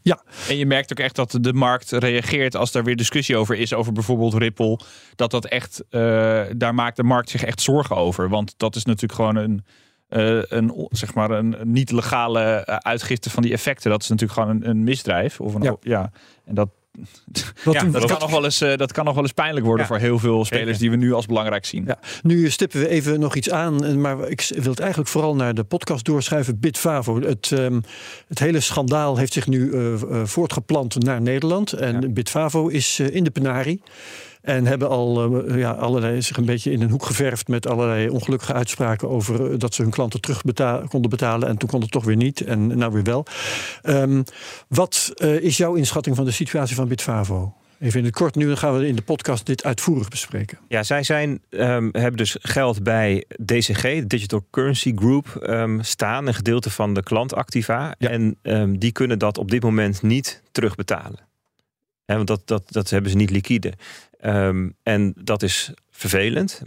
Ja. 0.03 0.23
En 0.49 0.57
je 0.57 0.67
merkt 0.67 0.93
ook 0.93 0.99
echt 0.99 1.17
dat 1.17 1.39
de 1.41 1.53
markt 1.53 1.91
reageert 1.91 2.57
als 2.57 2.75
er 2.75 2.85
weer 2.85 2.97
discussie 2.97 3.37
over 3.37 3.57
is, 3.57 3.73
over 3.75 3.93
bijvoorbeeld 3.93 4.35
Ripple. 4.35 4.79
Dat 5.15 5.31
dat 5.31 5.45
echt, 5.47 5.85
eh, 5.91 6.43
daar 6.57 6.75
maakt 6.75 6.97
de 6.97 7.03
markt 7.03 7.31
zich 7.31 7.45
echt 7.45 7.61
zorgen 7.61 7.97
over. 7.97 8.29
Want 8.29 8.55
dat 8.57 8.77
is 8.77 8.85
natuurlijk 8.85 9.13
gewoon 9.15 9.37
een, 9.37 9.65
eh, 10.09 10.43
een 10.59 10.87
zeg 10.91 11.15
maar 11.15 11.31
een 11.31 11.57
niet 11.63 11.91
legale 11.91 12.67
uitgifte 12.67 13.31
van 13.31 13.43
die 13.43 13.53
effecten. 13.53 13.91
Dat 13.91 14.03
is 14.03 14.09
natuurlijk 14.09 14.41
gewoon 14.41 14.57
een, 14.57 14.69
een 14.69 14.85
misdrijf. 14.85 15.41
Of 15.41 15.55
een, 15.55 15.63
Ja. 15.63 15.77
ja. 15.81 16.11
En 16.45 16.55
dat, 16.55 16.69
Wat, 17.65 17.75
Ja, 17.75 17.85
dat, 17.85 18.05
kan 18.05 18.19
nog 18.21 18.31
wel 18.31 18.45
eens, 18.45 18.61
eh, 18.61 18.77
dat 18.77 18.93
kan 18.93 19.05
nog 19.05 19.15
wel 19.15 19.23
eens 19.23 19.33
pijnlijk 19.33 19.67
worden 19.67 19.83
Ja. 19.83 19.89
voor 19.93 19.99
heel 20.01 20.19
veel 20.19 20.45
spelers 20.45 20.79
die 20.79 20.91
we 20.91 20.97
nu 20.97 21.13
als 21.13 21.27
belangrijk 21.27 21.65
zien. 21.67 21.85
Ja, 21.87 21.99
nu 22.23 22.51
stippen 22.51 22.81
we 22.81 22.89
even 22.89 23.21
nog 23.21 23.35
iets 23.35 23.51
aan, 23.51 23.85
en- 23.85 24.01
maar 24.01 24.29
ik 24.29 24.51
wil 24.57 24.71
het 24.71 24.81
eigenlijk 24.81 25.11
vooral 25.11 25.35
naar 25.37 25.55
de 25.55 25.65
podcast 25.65 26.05
doorschuiven. 26.05 26.61
Bitfavo. 26.61 27.21
Het, 27.21 27.53
ehm, 27.53 27.81
het 28.29 28.39
hele 28.39 28.61
schandaal 28.61 29.17
heeft 29.17 29.33
zich 29.33 29.47
nu 29.47 29.73
eh, 29.73 29.93
eh, 29.95 30.01
voortgeplant 30.25 31.03
naar 31.05 31.23
Nederland. 31.23 31.73
En. 31.73 32.13
Bitfavo 32.15 32.69
is 32.69 32.99
eh, 32.99 33.15
in 33.15 33.25
de 33.25 33.31
penarie. 33.31 33.83
En 34.45 34.67
hebben 34.67 34.89
al 34.89 35.45
eh, 35.47 35.59
ja, 35.59 35.71
allerlei, 35.71 36.23
zich 36.23 36.37
een 36.37 36.45
beetje 36.45 36.71
in 36.71 36.83
een 36.83 36.91
hoek 36.91 37.05
geverfd 37.05 37.49
met 37.49 37.67
allerlei 37.67 38.09
ongelukkige 38.09 38.53
uitspraken 38.53 39.09
over 39.09 39.53
eh, 39.53 39.59
dat 39.59 39.75
ze 39.75 39.83
hun 39.83 39.91
klanten 39.91 40.21
terug 40.21 40.43
beta- 40.43 40.83
konden 40.89 41.11
betalen. 41.11 41.49
En 41.49 41.57
toen 41.57 41.69
kon 41.69 41.81
het 41.81 41.91
toch 41.91 42.05
weer 42.05 42.17
niet. 42.17 42.41
En 42.41 42.79
nou 42.79 42.93
weer 42.93 43.03
wel. 43.03 43.27
Ehm, 43.83 44.23
wat 44.69 45.13
eh, 45.15 45.41
is 45.41 45.57
jouw 45.57 45.75
inschatting 45.75 46.17
van 46.17 46.25
de 46.25 46.31
situatie 46.31 46.77
van 46.77 46.89
Bitfavo? 46.89 47.55
Even 47.81 47.99
in 47.99 48.05
het 48.05 48.15
kort, 48.15 48.35
nu 48.35 48.47
dan 48.47 48.57
gaan 48.57 48.79
we 48.79 48.87
in 48.87 48.97
de 48.97 49.03
podcast 49.03 49.47
dit 49.47 49.65
uitvoerig 49.65 50.09
bespreken. 50.09 50.59
Ja, 50.69 50.83
zij 50.83 51.03
zijn, 51.03 51.41
ehm, 51.51 51.89
hebben 51.93 52.17
dus 52.17 52.37
geld 52.41 52.83
bij 52.83 53.25
DCG, 53.45 54.07
Digital 54.07 54.47
Currency 54.51 54.93
Group, 54.97 55.27
ehm, 55.37 55.83
staan. 55.83 56.27
Een 56.27 56.35
gedeelte 56.35 56.71
van 56.71 56.95
de 56.95 57.03
klantactiva. 57.03 57.95
Ja. 57.99 58.09
En 58.09 58.37
die 58.79 58.93
kunnen 58.93 59.19
dat 59.19 59.39
op 59.39 59.51
dit 59.51 59.63
moment 59.63 60.03
niet 60.03 60.43
terugbetalen. 60.53 61.19
Want 62.07 62.27
dat, 62.27 62.41
dat, 62.45 62.63
dat 62.67 62.91
hebben 62.91 63.11
ze 63.11 63.17
niet 63.17 63.31
liquide. 63.31 63.73
Ehm, 64.25 64.69
en 64.83 65.13
dat 65.17 65.43
is 65.43 65.73
vervelend. 65.91 66.63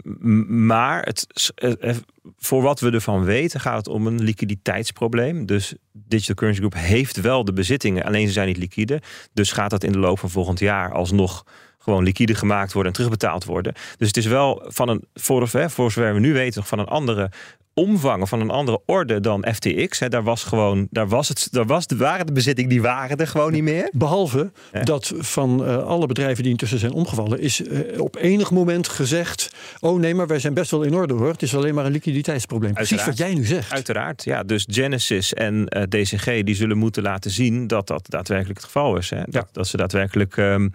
Maar 0.48 1.02
het, 1.02 1.52
eh, 1.54 1.72
eh, 1.80 1.96
voor 2.36 2.62
wat 2.62 2.80
we 2.80 2.90
ervan 2.90 3.24
weten 3.24 3.60
gaat 3.60 3.76
het 3.76 3.88
om 3.88 4.06
een 4.06 4.22
liquiditeitsprobleem. 4.22 5.46
Dus 5.46 5.74
Digital 5.92 6.34
Currency 6.34 6.60
Group 6.60 6.74
heeft 6.74 7.20
wel 7.20 7.44
de 7.44 7.52
bezittingen, 7.52 8.04
alleen 8.04 8.26
ze 8.26 8.32
zijn 8.32 8.46
niet 8.46 8.56
liquide. 8.56 9.02
Dus 9.32 9.52
gaat 9.52 9.70
dat 9.70 9.84
in 9.84 9.92
de 9.92 9.98
loop 9.98 10.18
van 10.18 10.30
volgend 10.30 10.58
jaar 10.58 10.92
alsnog 10.92 11.44
gewoon 11.78 12.02
liquide 12.04 12.34
gemaakt 12.34 12.72
worden 12.72 12.92
en 12.92 12.96
terugbetaald 12.98 13.44
worden. 13.44 13.74
Dus 13.96 14.06
het 14.06 14.16
is 14.16 14.26
wel 14.26 14.62
van 14.66 14.88
een, 14.88 15.04
voor, 15.14 15.48
hè, 15.52 15.70
voor 15.70 15.92
zover 15.92 16.14
we 16.14 16.20
nu 16.20 16.32
weten, 16.32 16.64
van 16.64 16.78
een 16.78 16.86
andere 16.86 17.30
omvang 17.78 18.28
van 18.28 18.40
een 18.40 18.50
andere 18.50 18.80
orde 18.86 19.20
dan 19.20 19.46
FTX. 19.54 19.98
Hè. 19.98 20.08
Daar 20.08 20.22
was 20.22 20.44
gewoon, 20.44 20.86
daar 20.90 21.08
was 21.08 21.28
het, 21.28 21.48
daar 21.50 21.66
was 21.66 21.86
de, 21.86 21.96
waren 21.96 22.26
de 22.26 22.32
bezitting, 22.32 22.68
die 22.68 22.82
waren 22.82 23.16
er 23.16 23.26
gewoon 23.26 23.52
niet 23.52 23.62
meer. 23.62 23.88
Behalve 23.92 24.50
Ja. 24.72 24.82
dat 24.82 25.12
van 25.16 25.64
eh, 25.64 25.76
alle 25.86 26.06
bedrijven 26.06 26.42
die 26.42 26.52
intussen 26.52 26.78
zijn 26.78 26.92
omgevallen, 26.92 27.40
is 27.40 27.62
eh, 27.66 28.00
op 28.00 28.16
enig 28.16 28.50
moment 28.50 28.88
gezegd: 28.88 29.52
Oh 29.80 29.98
nee, 30.00 30.14
maar 30.14 30.26
wij 30.26 30.38
zijn 30.38 30.54
best 30.54 30.70
wel 30.70 30.82
in 30.82 30.94
orde 30.94 31.14
hoor. 31.14 31.28
Het 31.30 31.42
is 31.42 31.54
alleen 31.56 31.74
maar 31.74 31.84
een 31.86 31.92
liquiditeitsprobleem. 31.92 32.72
Precies 32.74 33.04
wat 33.04 33.16
jij 33.18 33.34
nu 33.34 33.44
zegt. 33.44 33.72
Uiteraard, 33.72 34.24
ja. 34.24 34.42
Dus 34.42 34.66
Genesis 34.70 35.34
en 35.34 35.66
eh, 35.68 35.82
DCG 35.82 36.42
die 36.44 36.54
zullen 36.54 36.78
moeten 36.78 37.02
laten 37.02 37.30
zien 37.30 37.66
dat 37.66 37.86
dat 37.86 38.04
daadwerkelijk 38.08 38.56
het 38.58 38.66
geval 38.66 38.96
is. 38.96 39.10
Hè? 39.10 39.16
Dat, 39.16 39.34
Ja. 39.34 39.46
dat 39.52 39.66
ze 39.66 39.76
daadwerkelijk 39.76 40.36
ehm, 40.36 40.68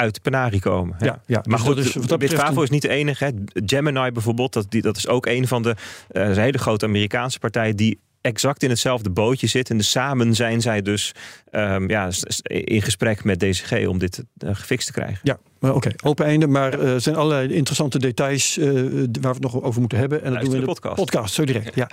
uit 0.00 0.14
de 0.14 0.20
penarie 0.20 0.60
komen. 0.60 0.96
Ja, 1.00 1.22
ja. 1.26 1.42
Maar 1.44 1.58
Dus 1.58 1.66
goed, 1.66 1.78
is 1.78 1.94
wat 1.94 2.08
dat 2.08 2.18
betreft 2.18 2.42
Favo 2.42 2.62
is 2.62 2.70
niet 2.70 2.82
de 2.82 2.88
enige. 2.88 3.24
Hè. 3.24 3.30
Gemini 3.66 4.12
bijvoorbeeld, 4.12 4.52
dat, 4.52 4.66
die, 4.68 4.82
dat 4.82 4.96
is 4.96 5.08
ook 5.08 5.26
een 5.26 5.46
van 5.46 5.62
de 5.62 5.76
een 6.08 6.38
hele 6.38 6.58
grote 6.58 6.84
Amerikaanse 6.86 7.38
partijen 7.38 7.76
die 7.76 7.98
exact 8.20 8.62
in 8.62 8.70
hetzelfde 8.70 9.10
bootje 9.10 9.46
zit. 9.46 9.70
En 9.70 9.76
dus 9.76 9.90
samen 9.90 10.34
zijn 10.34 10.60
zij 10.60 10.82
dus 10.82 11.12
ehm, 11.50 11.90
ja, 11.90 12.10
in 12.42 12.82
gesprek 12.82 13.24
met 13.24 13.40
DCG 13.40 13.86
om 13.86 13.98
dit 13.98 14.24
eh, 14.38 14.50
gefixt 14.54 14.86
te 14.86 14.92
krijgen. 14.92 15.18
Ja, 15.22 15.38
oké, 15.60 15.90
open 16.04 16.24
einde. 16.24 16.46
Maar 16.46 16.78
eh, 16.78 16.92
er 16.92 17.00
zijn 17.00 17.16
allerlei 17.16 17.54
interessante 17.54 17.98
details 17.98 18.58
eh, 18.58 18.66
waar 18.72 18.82
we 19.10 19.28
het 19.28 19.40
nog 19.40 19.62
over 19.62 19.80
moeten 19.80 19.98
hebben. 19.98 20.22
En 20.22 20.32
dat 20.32 20.40
doen 20.40 20.50
we 20.50 20.54
in 20.54 20.60
de 20.60 20.66
podcast. 20.66 20.94
podcast, 20.94 21.34
zo 21.34 21.44
direct. 21.44 21.74
Ja. 21.78 21.90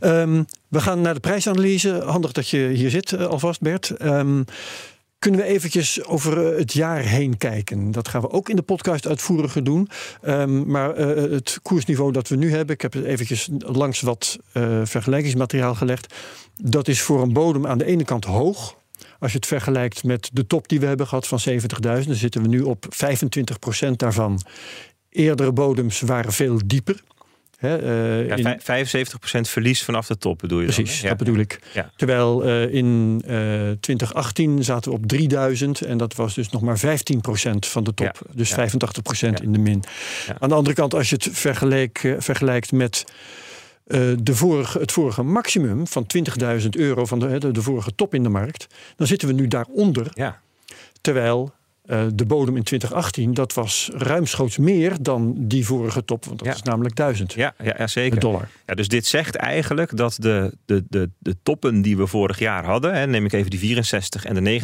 Ehm, 0.00 0.42
we 0.68 0.80
gaan 0.80 1.00
naar 1.00 1.14
de 1.14 1.20
prijsanalyse. 1.20 2.02
Handig 2.04 2.32
dat 2.32 2.48
je 2.48 2.68
hier 2.68 2.90
zit 2.90 3.16
alvast, 3.16 3.60
Bert. 3.60 3.90
Ehm, 3.90 4.42
kunnen 5.20 5.40
we 5.40 5.46
eventjes 5.46 6.04
over 6.04 6.46
eh, 6.46 6.58
het 6.58 6.72
jaar 6.72 7.00
heen 7.00 7.36
kijken? 7.36 7.90
Dat 7.90 8.08
gaan 8.08 8.20
we 8.20 8.30
ook 8.30 8.48
in 8.48 8.56
de 8.56 8.62
podcast 8.62 9.06
uitvoeriger 9.06 9.64
doen. 9.64 9.88
Ehm, 10.22 10.70
maar 10.70 10.94
eh, 10.94 11.30
het 11.30 11.58
koersniveau 11.62 12.12
dat 12.12 12.28
we 12.28 12.36
nu 12.36 12.50
hebben, 12.50 12.74
ik 12.74 12.80
heb 12.80 12.92
het 12.92 13.04
eventjes 13.04 13.48
langs 13.58 14.00
wat 14.00 14.38
eh, 14.52 14.80
vergelijkingsmateriaal 14.84 15.74
gelegd. 15.74 16.14
Dat 16.54 16.88
is 16.88 17.00
voor 17.00 17.22
een 17.22 17.32
bodem 17.32 17.66
aan 17.66 17.78
de 17.78 17.84
ene 17.84 18.04
kant 18.04 18.24
hoog. 18.24 18.78
Als 19.18 19.32
je 19.32 19.36
het 19.36 19.46
vergelijkt 19.46 20.04
met 20.04 20.30
de 20.32 20.46
top 20.46 20.68
die 20.68 20.80
we 20.80 20.86
hebben 20.86 21.06
gehad 21.06 21.26
van 21.26 21.38
70.000, 21.48 21.58
dan 21.82 22.14
zitten 22.14 22.42
we 22.42 22.48
nu 22.48 22.60
op 22.60 22.86
25% 23.88 23.90
daarvan. 23.96 24.40
Eerdere 25.10 25.52
bodems 25.52 26.00
waren 26.00 26.32
veel 26.32 26.60
dieper. 26.66 27.02
Hè, 27.60 27.76
eh, 27.76 28.26
Ja, 28.26 28.34
in- 28.34 28.60
vij- 28.60 28.86
75% 28.86 29.48
verlies 29.48 29.82
vanaf 29.82 30.06
de 30.06 30.18
top 30.18 30.38
bedoel 30.38 30.60
je 30.60 30.66
dan, 30.66 30.74
Precies, 30.74 31.02
hè? 31.02 31.08
dat 31.08 31.16
bedoel 31.16 31.36
ik. 31.36 31.58
Ja. 31.74 31.90
Terwijl 31.96 32.44
eh, 32.44 32.74
in 32.74 33.22
eh 33.26 33.70
2018 33.80 34.64
zaten 34.64 34.90
we 34.90 34.96
op 34.96 35.06
3000 35.06 35.80
en 35.80 35.98
dat 35.98 36.14
was 36.14 36.34
dus 36.34 36.48
nog 36.50 36.62
maar 36.62 36.78
15% 36.78 37.66
van 37.66 37.84
de 37.84 37.94
top. 37.94 38.20
Dus 38.34 38.48
ja. 38.48 38.54
85% 38.54 39.38
Ja. 39.38 39.44
in 39.44 39.52
de 39.52 39.58
min. 39.58 39.84
Aan 40.38 40.48
de 40.48 40.54
andere 40.54 40.74
kant, 40.76 40.94
als 40.94 41.08
je 41.10 41.14
het 41.14 41.28
vergelijk, 41.32 42.04
eh, 42.04 42.14
vergelijkt 42.18 42.72
met 42.72 43.04
eh, 43.86 44.00
de 44.22 44.34
vorige, 44.34 44.78
het 44.78 44.92
vorige 44.92 45.22
maximum 45.22 45.86
van 45.86 46.06
20.000 46.06 46.68
euro 46.76 47.04
van 47.06 47.18
de, 47.18 47.38
de, 47.38 47.50
de 47.50 47.62
vorige 47.62 47.94
top 47.94 48.14
in 48.14 48.22
de 48.22 48.28
markt, 48.28 48.66
dan 48.96 49.06
zitten 49.06 49.28
we 49.28 49.34
nu 49.34 49.48
daaronder. 49.48 50.06
Ja. 50.14 50.40
Terwijl 51.00 51.52
eh, 51.84 52.02
de 52.14 52.26
bodem 52.26 52.56
in 52.56 52.62
2018, 52.62 53.34
dat 53.34 53.54
was 53.54 53.90
ruimschoots 53.94 54.58
meer 54.58 54.92
dan 55.00 55.34
die 55.38 55.66
vorige 55.66 56.04
top, 56.04 56.24
want 56.24 56.38
dat 56.38 56.48
Ja. 56.48 56.54
is 56.54 56.62
namelijk 56.62 56.94
1000 56.96 57.32
Ja, 57.32 57.54
ja, 57.62 57.74
ja, 57.78 57.86
zeker. 57.86 58.20
dollar. 58.20 58.48
Ja, 58.66 58.74
dus 58.74 58.88
dit 58.88 59.06
zegt 59.06 59.34
eigenlijk 59.34 59.96
dat 59.96 60.16
de, 60.18 60.54
de, 60.64 60.84
de, 60.88 61.10
de 61.18 61.36
toppen 61.42 61.82
die 61.82 61.96
we 61.96 62.06
vorig 62.06 62.38
jaar 62.38 62.64
hadden, 62.64 62.94
hè, 62.94 63.06
neem 63.06 63.24
ik 63.24 63.32
even 63.32 63.50
die 63.50 63.58
64 63.58 64.24
en 64.24 64.34
de 64.44 64.60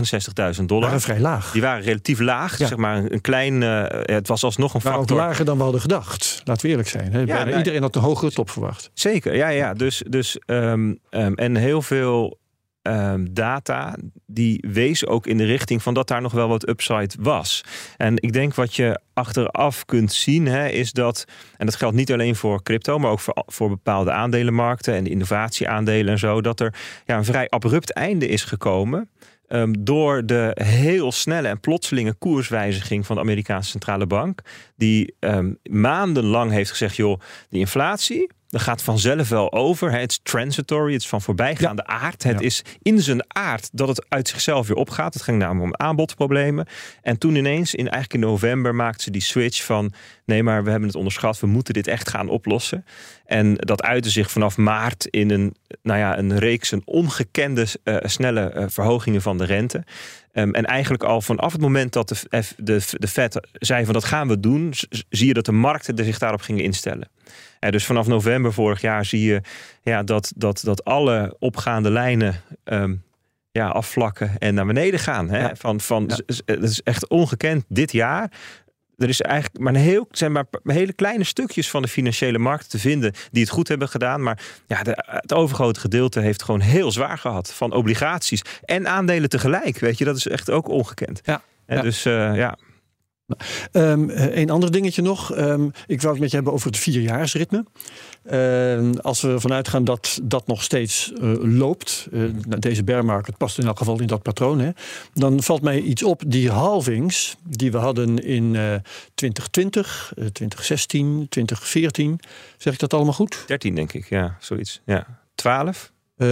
69.000 0.59 0.65
dollar, 0.67 0.85
waren 0.87 1.01
vrij 1.01 1.21
laag. 1.21 1.53
die 1.53 1.63
waren 1.63 1.83
relatief 1.85 2.21
laag. 2.21 2.59
Ja. 2.59 2.67
Zeg 2.67 2.79
maar 2.79 3.05
een, 3.09 3.21
klein, 3.21 3.63
eh, 3.63 4.15
het 4.17 4.29
was 4.29 4.45
alsnog 4.45 4.75
een 4.75 4.81
Maar 4.85 4.93
ook 4.93 4.99
factor. 4.99 5.17
lager 5.17 5.45
dan 5.45 5.57
we 5.57 5.63
hadden 5.63 5.81
gedacht. 5.81 6.41
Laten 6.45 6.63
we 6.63 6.69
eerlijk 6.71 6.89
zijn. 6.89 7.13
Hè? 7.13 7.25
Nee. 7.25 7.57
Iedereen 7.57 7.83
had 7.83 7.97
een 7.97 8.03
hogere 8.03 8.31
top 8.31 8.51
verwacht. 8.51 8.91
Zeker, 8.95 9.37
ja, 9.37 9.49
ja. 9.49 9.75
Dus, 9.75 10.03
dus 10.09 10.39
ehm, 10.47 10.95
ehm, 11.11 11.33
en 11.35 11.57
heel 11.57 11.83
veel 11.83 12.39
ehm, 12.87 13.27
data 13.31 13.97
die 14.27 14.65
wees 14.69 15.07
ook 15.07 15.27
in 15.27 15.37
de 15.37 15.45
richting 15.45 15.83
van 15.83 15.95
dat 15.95 16.09
daar 16.09 16.21
nog 16.21 16.33
wel 16.33 16.49
wat 16.49 16.69
upside 16.69 17.15
was. 17.21 17.65
En 17.97 18.17
ik 18.17 18.33
denk 18.33 18.55
wat 18.55 18.75
je 18.75 19.01
achteraf 19.13 19.85
kunt 19.85 20.13
zien, 20.13 20.47
hè, 20.47 20.69
is 20.69 20.93
dat, 20.93 21.25
en 21.57 21.67
dat 21.67 21.75
geldt 21.75 21.97
niet 21.97 22.13
alleen 22.13 22.37
voor 22.37 22.63
crypto, 22.63 22.99
maar 22.99 23.11
ook 23.11 23.21
voor, 23.21 23.43
voor 23.47 23.69
bepaalde 23.69 24.11
aandelenmarkten 24.11 24.95
en 24.95 25.05
de 25.05 25.11
innovatieaandelen 25.11 26.13
en 26.13 26.19
zo, 26.19 26.41
dat 26.41 26.61
er 26.61 26.75
ja, 27.05 27.17
een 27.17 27.25
vrij 27.25 27.49
abrupt 27.49 27.93
einde 27.93 28.29
is 28.29 28.45
gekomen. 28.45 29.09
ehm, 29.47 29.73
door 29.79 30.27
de 30.27 30.57
heel 30.63 31.13
snelle 31.13 31.49
en 31.49 31.61
plotselinge 31.61 32.15
koerswijziging 32.15 33.07
van 33.07 33.17
de 33.17 33.23
Amerikaanse 33.23 33.71
centrale 33.71 34.07
bank. 34.07 34.41
Die 34.77 35.15
ehm, 35.21 35.53
maandenlang 35.71 36.51
heeft 36.51 36.71
gezegd: 36.71 36.97
joh, 36.97 37.21
die 37.51 37.61
inflatie. 37.61 38.29
Dat 38.49 38.61
gaat 38.61 38.83
vanzelf 38.83 39.29
wel 39.29 39.53
over. 39.53 39.91
hè. 39.93 39.99
Het 39.99 40.11
is 40.11 40.21
transitory, 40.23 40.93
het 40.93 41.03
is 41.03 41.09
van 41.09 41.23
voorbijgaande 41.23 41.87
aard. 41.87 42.23
Het 42.23 42.41
Ja. 42.41 42.47
is 42.47 42.63
in 42.83 43.01
zijn 43.01 43.25
aard 43.29 43.69
dat 43.73 43.89
het 43.89 44.07
uit 44.09 44.29
zichzelf 44.29 44.67
weer 44.67 44.77
opgaat. 44.77 45.15
Het 45.15 45.23
ging 45.23 45.39
namelijk 45.39 45.65
om 45.65 45.87
aanbodproblemen. 45.87 46.67
En 47.03 47.19
toen 47.19 47.35
ineens, 47.35 47.75
in, 47.75 47.89
eigenlijk 47.89 48.15
in 48.15 48.21
november, 48.31 48.75
maakte 48.75 49.03
ze 49.03 49.11
die 49.11 49.21
switch 49.23 49.65
van... 49.65 49.93
nee, 50.25 50.43
maar 50.43 50.65
we 50.65 50.71
hebben 50.71 50.89
het 50.89 50.97
onderschat, 50.99 51.41
we 51.41 51.47
moeten 51.47 51.75
dit 51.75 51.87
echt 51.87 52.09
gaan 52.09 52.29
oplossen. 52.29 52.85
En 53.25 53.55
dat 53.55 53.83
uitte 53.83 54.11
zich 54.11 54.31
vanaf 54.31 54.57
maart 54.57 55.05
in 55.07 55.31
een, 55.31 55.55
nou 55.83 55.99
ja, 55.99 56.19
een 56.19 56.39
reeks 56.39 56.71
een 56.71 56.83
ongekende 56.85 57.67
eh, 57.85 57.97
snelle 58.03 58.41
eh, 58.51 58.65
verhogingen 58.69 59.23
van 59.23 59.39
de 59.39 59.45
rente. 59.45 59.85
Ehm, 60.33 60.51
en 60.51 60.65
eigenlijk 60.65 61.03
al 61.03 61.21
vanaf 61.21 61.53
het 61.53 61.61
moment 61.61 61.93
dat 61.93 62.09
de, 62.09 62.43
F- 62.43 62.55
de, 62.57 62.81
de 62.91 63.09
Fed 63.09 63.49
zei 63.53 63.85
van 63.85 63.95
dat 63.95 64.05
gaan 64.05 64.29
we 64.29 64.41
doen... 64.41 64.73
zie 65.09 65.27
je 65.27 65.35
dat 65.35 65.45
de 65.45 65.53
markten 65.53 65.97
er 65.97 66.05
zich 66.05 66.19
daarop 66.19 66.41
gingen 66.41 66.65
instellen. 66.65 67.09
Eh, 67.67 67.73
dus 67.73 67.85
vanaf 67.85 68.07
november 68.07 68.53
vorig 68.53 68.81
jaar 68.81 69.05
zie 69.05 69.25
je 69.25 69.41
ja, 69.83 70.03
dat, 70.03 70.33
dat, 70.37 70.61
dat 70.65 70.85
alle 70.85 71.37
opgaande 71.39 71.91
lijnen 71.91 72.43
ehm, 72.65 72.95
ja, 73.51 73.69
afvlakken 73.69 74.39
en 74.39 74.55
naar 74.55 74.67
beneden 74.67 75.01
gaan. 75.01 75.29
Hè? 75.31 75.39
Ja. 75.39 75.57
Van, 75.57 75.81
van, 75.81 76.11
Het 76.45 76.63
is 76.63 76.83
echt 76.83 77.09
ongekend 77.09 77.65
dit 77.69 77.93
jaar. 77.93 78.31
Er 78.97 79.09
is 79.09 79.21
eigenlijk 79.21 79.65
maar 79.65 79.75
een 79.75 79.81
heel, 79.81 80.09
zijn 80.11 80.33
maar 80.33 80.47
hele 80.65 80.93
kleine 80.93 81.25
stukjes 81.25 81.71
van 81.71 81.83
de 81.83 81.89
financiële 81.89 82.39
markt 82.39 82.71
te 82.71 82.79
vinden 82.79 83.13
die 83.31 83.43
het 83.43 83.53
goed 83.53 83.69
hebben 83.69 83.89
gedaan. 83.89 84.23
Maar 84.23 84.43
ja, 84.67 84.83
de, 84.83 85.05
het 85.07 85.33
overgrote 85.33 85.81
gedeelte 85.81 86.21
heeft 86.21 86.43
gewoon 86.43 86.61
heel 86.61 86.93
zwaar 86.93 87.19
gehad 87.19 87.53
van 87.53 87.73
obligaties 87.73 88.43
en 88.65 88.89
aandelen 88.89 89.29
tegelijk. 89.29 89.79
Weet 89.79 89.99
je, 89.99 90.05
dat 90.05 90.17
is 90.17 90.27
echt 90.27 90.51
ook 90.51 90.69
ongekend. 90.69 91.21
Ja. 91.25 91.43
En 91.67 91.77
Ja. 91.77 91.83
Dus 91.83 92.05
eh, 92.05 92.37
ja, 92.37 92.59
Ehm, 93.73 94.11
eh, 94.11 94.37
een 94.37 94.51
ander 94.51 94.71
dingetje 94.73 95.03
nog. 95.03 95.33
Ehm, 95.33 95.69
ik 95.87 96.01
wou 96.01 96.13
het 96.13 96.21
met 96.21 96.31
je 96.31 96.37
hebben 96.37 96.53
over 96.55 96.67
het 96.67 96.77
vierjaarsritme. 96.79 97.65
Ehm, 98.25 98.93
als 99.01 99.21
we 99.21 99.29
ervan 99.29 99.53
uitgaan 99.53 99.85
dat 99.85 100.19
dat 100.23 100.47
nog 100.47 100.63
steeds 100.63 101.13
eh, 101.13 101.33
loopt. 101.41 102.09
eh, 102.13 102.21
nou, 102.21 102.59
deze 102.61 102.85
bear 102.85 103.05
market 103.05 103.37
past 103.37 103.59
in 103.59 103.67
elk 103.67 103.79
geval 103.79 104.01
in 104.01 104.07
dat 104.07 104.23
patroon. 104.23 104.59
Hè, 104.59 104.71
dan 105.15 105.43
valt 105.43 105.63
mij 105.63 105.81
iets 105.81 106.03
op. 106.03 106.23
Die 106.27 106.51
halvings 106.51 107.37
die 107.49 107.73
we 107.73 107.79
hadden 107.79 108.25
in 108.25 108.57
eh 108.57 108.75
2020, 109.15 110.13
eh, 110.17 110.25
2016, 110.27 111.27
2014. 111.29 112.21
Zeg 112.57 112.73
ik 112.73 112.79
dat 112.79 112.95
allemaal 112.95 113.13
goed? 113.13 113.45
13 113.47 113.75
denk 113.75 113.93
ik. 113.93 114.09
Ja, 114.09 114.37
zoiets. 114.41 114.81
Ja. 114.85 115.21
12? 115.35 115.93
Eh, 116.17 116.27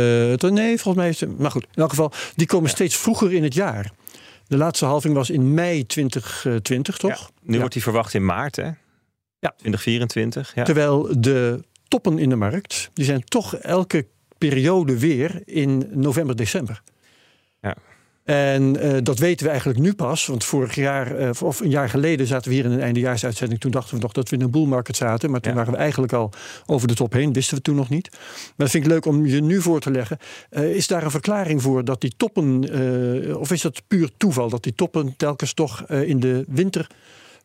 nee, 0.51 0.79
volgens 0.79 0.95
mij 0.97 1.09
is 1.09 1.21
het. 1.21 1.39
Maar 1.39 1.51
goed, 1.51 1.63
in 1.75 1.83
elk 1.83 1.91
geval, 1.91 2.13
die 2.35 2.47
komen 2.47 2.67
Ja. 2.69 2.75
steeds 2.75 2.97
vroeger 2.97 3.33
in 3.33 3.43
het 3.43 3.55
jaar. 3.55 3.93
De 4.47 4.57
laatste 4.57 4.85
halving 4.85 5.15
was 5.15 5.31
in 5.31 5.55
mei 5.55 5.87
2020, 5.87 6.97
toch? 6.97 7.11
Ja. 7.11 7.27
Nu 7.43 7.53
Ja. 7.53 7.59
wordt 7.59 7.73
die 7.75 7.83
verwacht 7.83 8.15
in 8.15 8.25
maart, 8.25 8.57
hè? 8.57 8.71
Ja. 9.39 9.51
2024. 9.57 10.55
Ja. 10.55 10.65
Terwijl 10.65 11.21
de 11.21 11.65
toppen 11.89 12.19
in 12.19 12.29
de 12.29 12.37
markt, 12.37 12.91
die 12.93 13.05
zijn 13.05 13.25
toch 13.25 13.55
elke 13.57 14.07
periode 14.39 14.99
weer 14.99 15.43
in 15.45 15.89
november, 15.93 16.37
december. 16.37 16.83
Ja. 17.61 17.77
En 18.25 18.81
eh, 18.81 18.97
dat 19.03 19.19
weten 19.19 19.45
we 19.45 19.51
eigenlijk 19.51 19.81
nu 19.81 19.95
pas. 19.95 20.27
Want 20.27 20.45
vorig 20.45 20.75
jaar, 20.75 21.17
eh, 21.17 21.31
of 21.43 21.61
een 21.61 21.71
jaar 21.71 21.89
geleden, 21.89 22.27
zaten 22.27 22.49
we 22.49 22.55
hier 22.55 22.65
in 22.65 22.71
een 22.71 22.81
eindejaarsuitzending. 22.81 23.61
Toen 23.61 23.71
dachten 23.71 23.95
we 23.95 24.01
nog 24.01 24.13
dat 24.13 24.29
we 24.29 24.37
in 24.37 24.43
een 24.43 24.51
bullmarket 24.51 24.97
zaten. 24.97 25.31
Maar 25.31 25.41
toen 25.41 25.53
Ja. 25.53 25.59
waren 25.59 25.73
we 25.73 25.79
eigenlijk 25.79 26.13
al 26.13 26.31
over 26.67 26.89
de 26.89 26.95
top 26.95 27.13
heen. 27.13 27.33
Wisten 27.33 27.57
we 27.57 27.63
toen 27.63 27.75
nog 27.75 27.89
niet. 27.89 28.09
Maar 28.11 28.53
dat 28.57 28.71
vind 28.71 28.85
ik 28.85 28.91
leuk 28.91 29.07
om 29.07 29.27
je 29.27 29.43
nu 29.43 29.61
voor 29.61 29.81
te 29.81 29.91
leggen. 29.91 30.19
Eh, 30.51 30.75
is 30.75 30.87
daar 30.87 31.03
een 31.03 31.11
verklaring 31.11 31.63
voor 31.63 31.85
dat 31.85 32.01
die 32.01 32.15
toppen, 32.17 32.43
of 33.39 33.51
is 33.51 33.61
dat 33.63 33.83
puur 33.89 34.11
toeval, 34.17 34.49
dat 34.49 34.63
die 34.63 34.75
toppen 34.75 35.15
telkens 35.17 35.55
toch 35.55 35.83
in 35.91 36.21
de 36.21 36.45
winter 36.49 36.87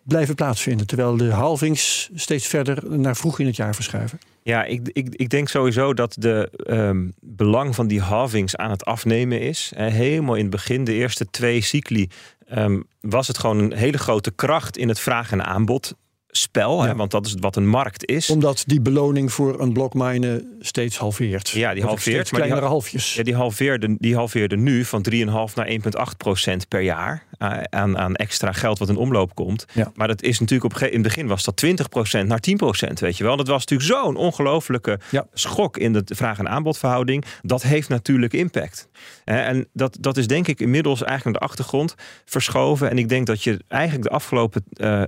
blijven 0.03 0.36
plaatsvinden? 0.36 0.88
Terwijl 0.88 1.17
de 1.17 1.31
halvings 1.31 2.09
steeds 2.15 2.48
verder 2.48 3.00
naar 3.00 3.15
vroeg 3.15 3.39
in 3.39 3.45
het 3.45 3.55
jaar 3.55 3.75
verschuiven. 3.75 4.19
Ja, 4.49 4.63
ik, 4.63 4.89
ik, 4.93 5.07
ik 5.15 5.29
denk 5.29 5.49
sowieso 5.49 5.93
dat 5.93 6.15
de 6.19 6.49
ehm, 6.51 7.09
belang 7.19 7.75
van 7.75 7.87
die 7.87 8.01
halvings 8.01 8.55
aan 8.55 8.69
het 8.69 8.85
afnemen 8.85 9.41
is. 9.41 9.71
Helemaal 9.75 10.35
in 10.35 10.41
het 10.41 10.51
begin, 10.51 10.83
de 10.83 10.93
eerste 10.93 11.29
twee 11.29 11.61
cycli, 11.61 12.09
ehm, 12.47 12.81
was 13.01 13.27
het 13.27 13.37
gewoon 13.37 13.59
een 13.59 13.73
hele 13.73 13.97
grote 13.97 14.31
kracht 14.31 14.77
in 14.77 14.87
het 14.87 14.99
vraag 14.99 15.31
en 15.31 15.45
aanbod 15.45 15.95
spel, 16.31 16.81
hè, 16.81 16.95
want 16.95 17.12
dat 17.12 17.25
is 17.25 17.36
wat 17.39 17.55
een 17.55 17.67
markt 17.67 18.05
is. 18.05 18.29
Omdat 18.29 18.63
die 18.67 18.81
beloning 18.81 19.31
voor 19.31 19.59
een 19.62 19.74
blok 19.74 19.93
minen 19.93 20.57
steeds 20.59 20.98
halveert. 20.98 21.50
Ja, 21.50 21.74
die 21.74 21.83
halveert, 21.83 22.01
steeds 22.01 22.15
maar 22.15 22.24
die 22.25 22.33
kleinere 22.39 22.62
ha- 22.62 22.67
halfjes. 22.71 23.13
Ja, 23.13 23.24
die 23.24 23.36
halveerde, 23.36 23.95
die 24.00 24.15
halveerde 24.15 24.57
nu 24.57 24.86
van 24.86 25.05
3,5 25.12 25.55
naar 25.55 25.67
1,8 25.67 26.17
procent 26.17 26.67
per 26.67 26.81
jaar 26.81 27.24
eh, 27.38 27.57
aan, 27.69 27.98
aan 27.98 28.15
extra 28.15 28.51
geld 28.51 28.79
wat 28.79 28.89
in 28.89 28.95
omloop 28.98 29.36
komt. 29.36 29.65
Ja. 29.74 29.91
Maar 29.95 30.07
dat 30.07 30.21
is 30.21 30.39
natuurlijk 30.39 30.74
op 30.74 30.79
in 30.81 30.93
het 30.93 31.01
begin 31.01 31.27
was 31.27 31.43
dat 31.43 31.55
20 31.55 31.89
procent 31.89 32.27
naar 32.27 32.39
10 32.39 32.57
procent, 32.57 33.00
weet 33.00 33.17
je 33.17 33.24
wel. 33.24 33.38
Dat 33.38 33.48
was 33.48 33.65
natuurlijk 33.65 33.89
zo'n 33.89 34.15
ongelofelijke 34.15 35.00
Ja. 35.12 35.27
schok 35.33 35.77
in 35.77 35.93
de 35.93 36.01
vraag- 36.05 36.39
en 36.39 36.50
aanbodverhouding. 36.50 37.25
Dat 37.41 37.62
heeft 37.63 37.89
natuurlijk 37.89 38.33
impact. 38.33 38.88
En 39.25 39.67
dat, 39.74 39.98
dat 40.00 40.17
is 40.17 40.27
denk 40.27 40.48
ik 40.48 40.59
inmiddels 40.59 41.03
eigenlijk 41.03 41.24
naar 41.39 41.48
de 41.48 41.53
achtergrond 41.53 41.95
verschoven. 42.25 42.89
En 42.89 42.98
ik 42.98 43.09
denk 43.09 43.25
dat 43.27 43.43
je 43.43 43.59
eigenlijk 43.67 44.03
de 44.03 44.15
afgelopen 44.15 44.63
eh, 44.74 45.01
eh, 45.01 45.07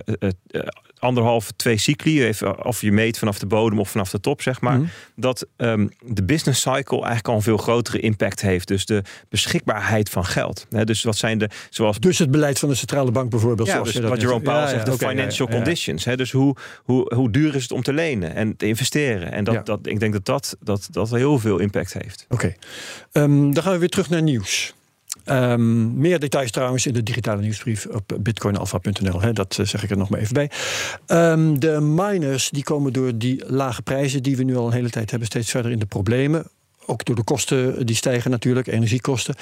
anderhalf, 1.02 1.50
twee 1.56 1.76
cycli, 1.78 2.24
even, 2.24 2.64
of 2.64 2.80
je 2.80 2.92
meet 2.92 3.18
vanaf 3.18 3.38
de 3.38 3.46
bodem 3.46 3.78
of 3.78 3.90
vanaf 3.90 4.10
de 4.10 4.20
top, 4.20 4.42
zeg 4.42 4.60
maar, 4.60 4.78
Mhm. 4.78 4.86
dat 5.16 5.46
ehm, 5.56 5.86
de 6.04 6.24
business 6.24 6.60
cycle 6.60 6.96
eigenlijk 6.96 7.28
al 7.28 7.34
een 7.34 7.42
veel 7.42 7.56
grotere 7.56 7.98
impact 8.00 8.40
heeft. 8.40 8.68
Dus 8.68 8.86
de 8.86 9.02
beschikbaarheid 9.28 10.10
van 10.10 10.24
geld. 10.24 10.66
Hè, 10.70 10.84
dus 10.84 11.02
wat 11.02 11.16
zijn 11.16 11.38
de, 11.38 11.48
zoals 11.70 11.98
Dus 11.98 12.18
het 12.18 12.30
beleid 12.30 12.58
van 12.58 12.68
de 12.68 12.74
centrale 12.74 13.10
bank 13.10 13.30
bijvoorbeeld. 13.30 13.68
ja, 13.68 13.74
zoals 13.74 13.92
dus 13.92 14.08
wat 14.08 14.20
Jerome. 14.20 14.40
Powell 14.42 14.60
Ja, 14.60 14.68
zegt, 14.68 14.86
ja, 14.86 14.92
de 14.92 14.98
financial 14.98 15.48
conditions. 15.48 16.04
Hè, 16.04 16.16
dus 16.16 16.30
hoe, 16.32 16.56
hoe, 16.84 17.14
hoe 17.14 17.30
duur 17.30 17.54
is 17.54 17.62
het 17.62 17.72
om 17.72 17.82
te 17.82 17.92
lenen 17.92 18.34
en 18.34 18.56
te 18.56 18.66
investeren? 18.66 19.32
En 19.32 19.44
dat, 19.44 19.66
dat, 19.66 19.78
ik 19.86 20.00
denk 20.00 20.12
dat 20.12 20.24
dat, 20.24 20.56
dat 20.60 20.88
dat 20.90 21.10
heel 21.10 21.38
veel 21.38 21.58
impact 21.58 21.92
heeft. 21.92 22.26
Oké. 22.28 22.54
Ehm, 23.12 23.50
dan 23.52 23.62
gaan 23.62 23.72
we 23.72 23.78
weer 23.78 23.88
terug 23.88 24.10
naar 24.10 24.22
nieuws. 24.22 24.74
Ehm, 25.24 25.98
meer 25.98 26.18
details 26.18 26.50
trouwens 26.50 26.86
in 26.86 26.92
de 26.92 27.02
digitale 27.02 27.40
nieuwsbrief 27.40 27.86
op 27.86 28.18
bitcoinalpha.nl. 28.20 29.32
Dat 29.32 29.58
eh, 29.58 29.66
zeg 29.66 29.82
ik 29.82 29.90
er 29.90 29.96
nog 29.96 30.08
maar 30.08 30.20
even 30.20 30.34
bij. 30.34 30.50
Ehm, 31.06 31.58
de 31.58 31.80
miners 31.80 32.50
die 32.50 32.62
komen 32.62 32.92
door 32.92 33.18
die 33.18 33.42
lage 33.46 33.82
prijzen 33.82 34.22
die 34.22 34.36
we 34.36 34.42
nu 34.42 34.56
al 34.56 34.66
een 34.66 34.72
hele 34.72 34.90
tijd 34.90 35.10
hebben 35.10 35.28
steeds 35.28 35.50
verder 35.50 35.70
in 35.70 35.78
de 35.78 35.86
problemen. 35.86 36.46
Ook 36.86 37.04
door 37.04 37.16
de 37.16 37.24
kosten 37.24 37.86
die 37.86 37.96
stijgen 37.96 38.30
natuurlijk, 38.30 38.66
energiekosten. 38.66 39.34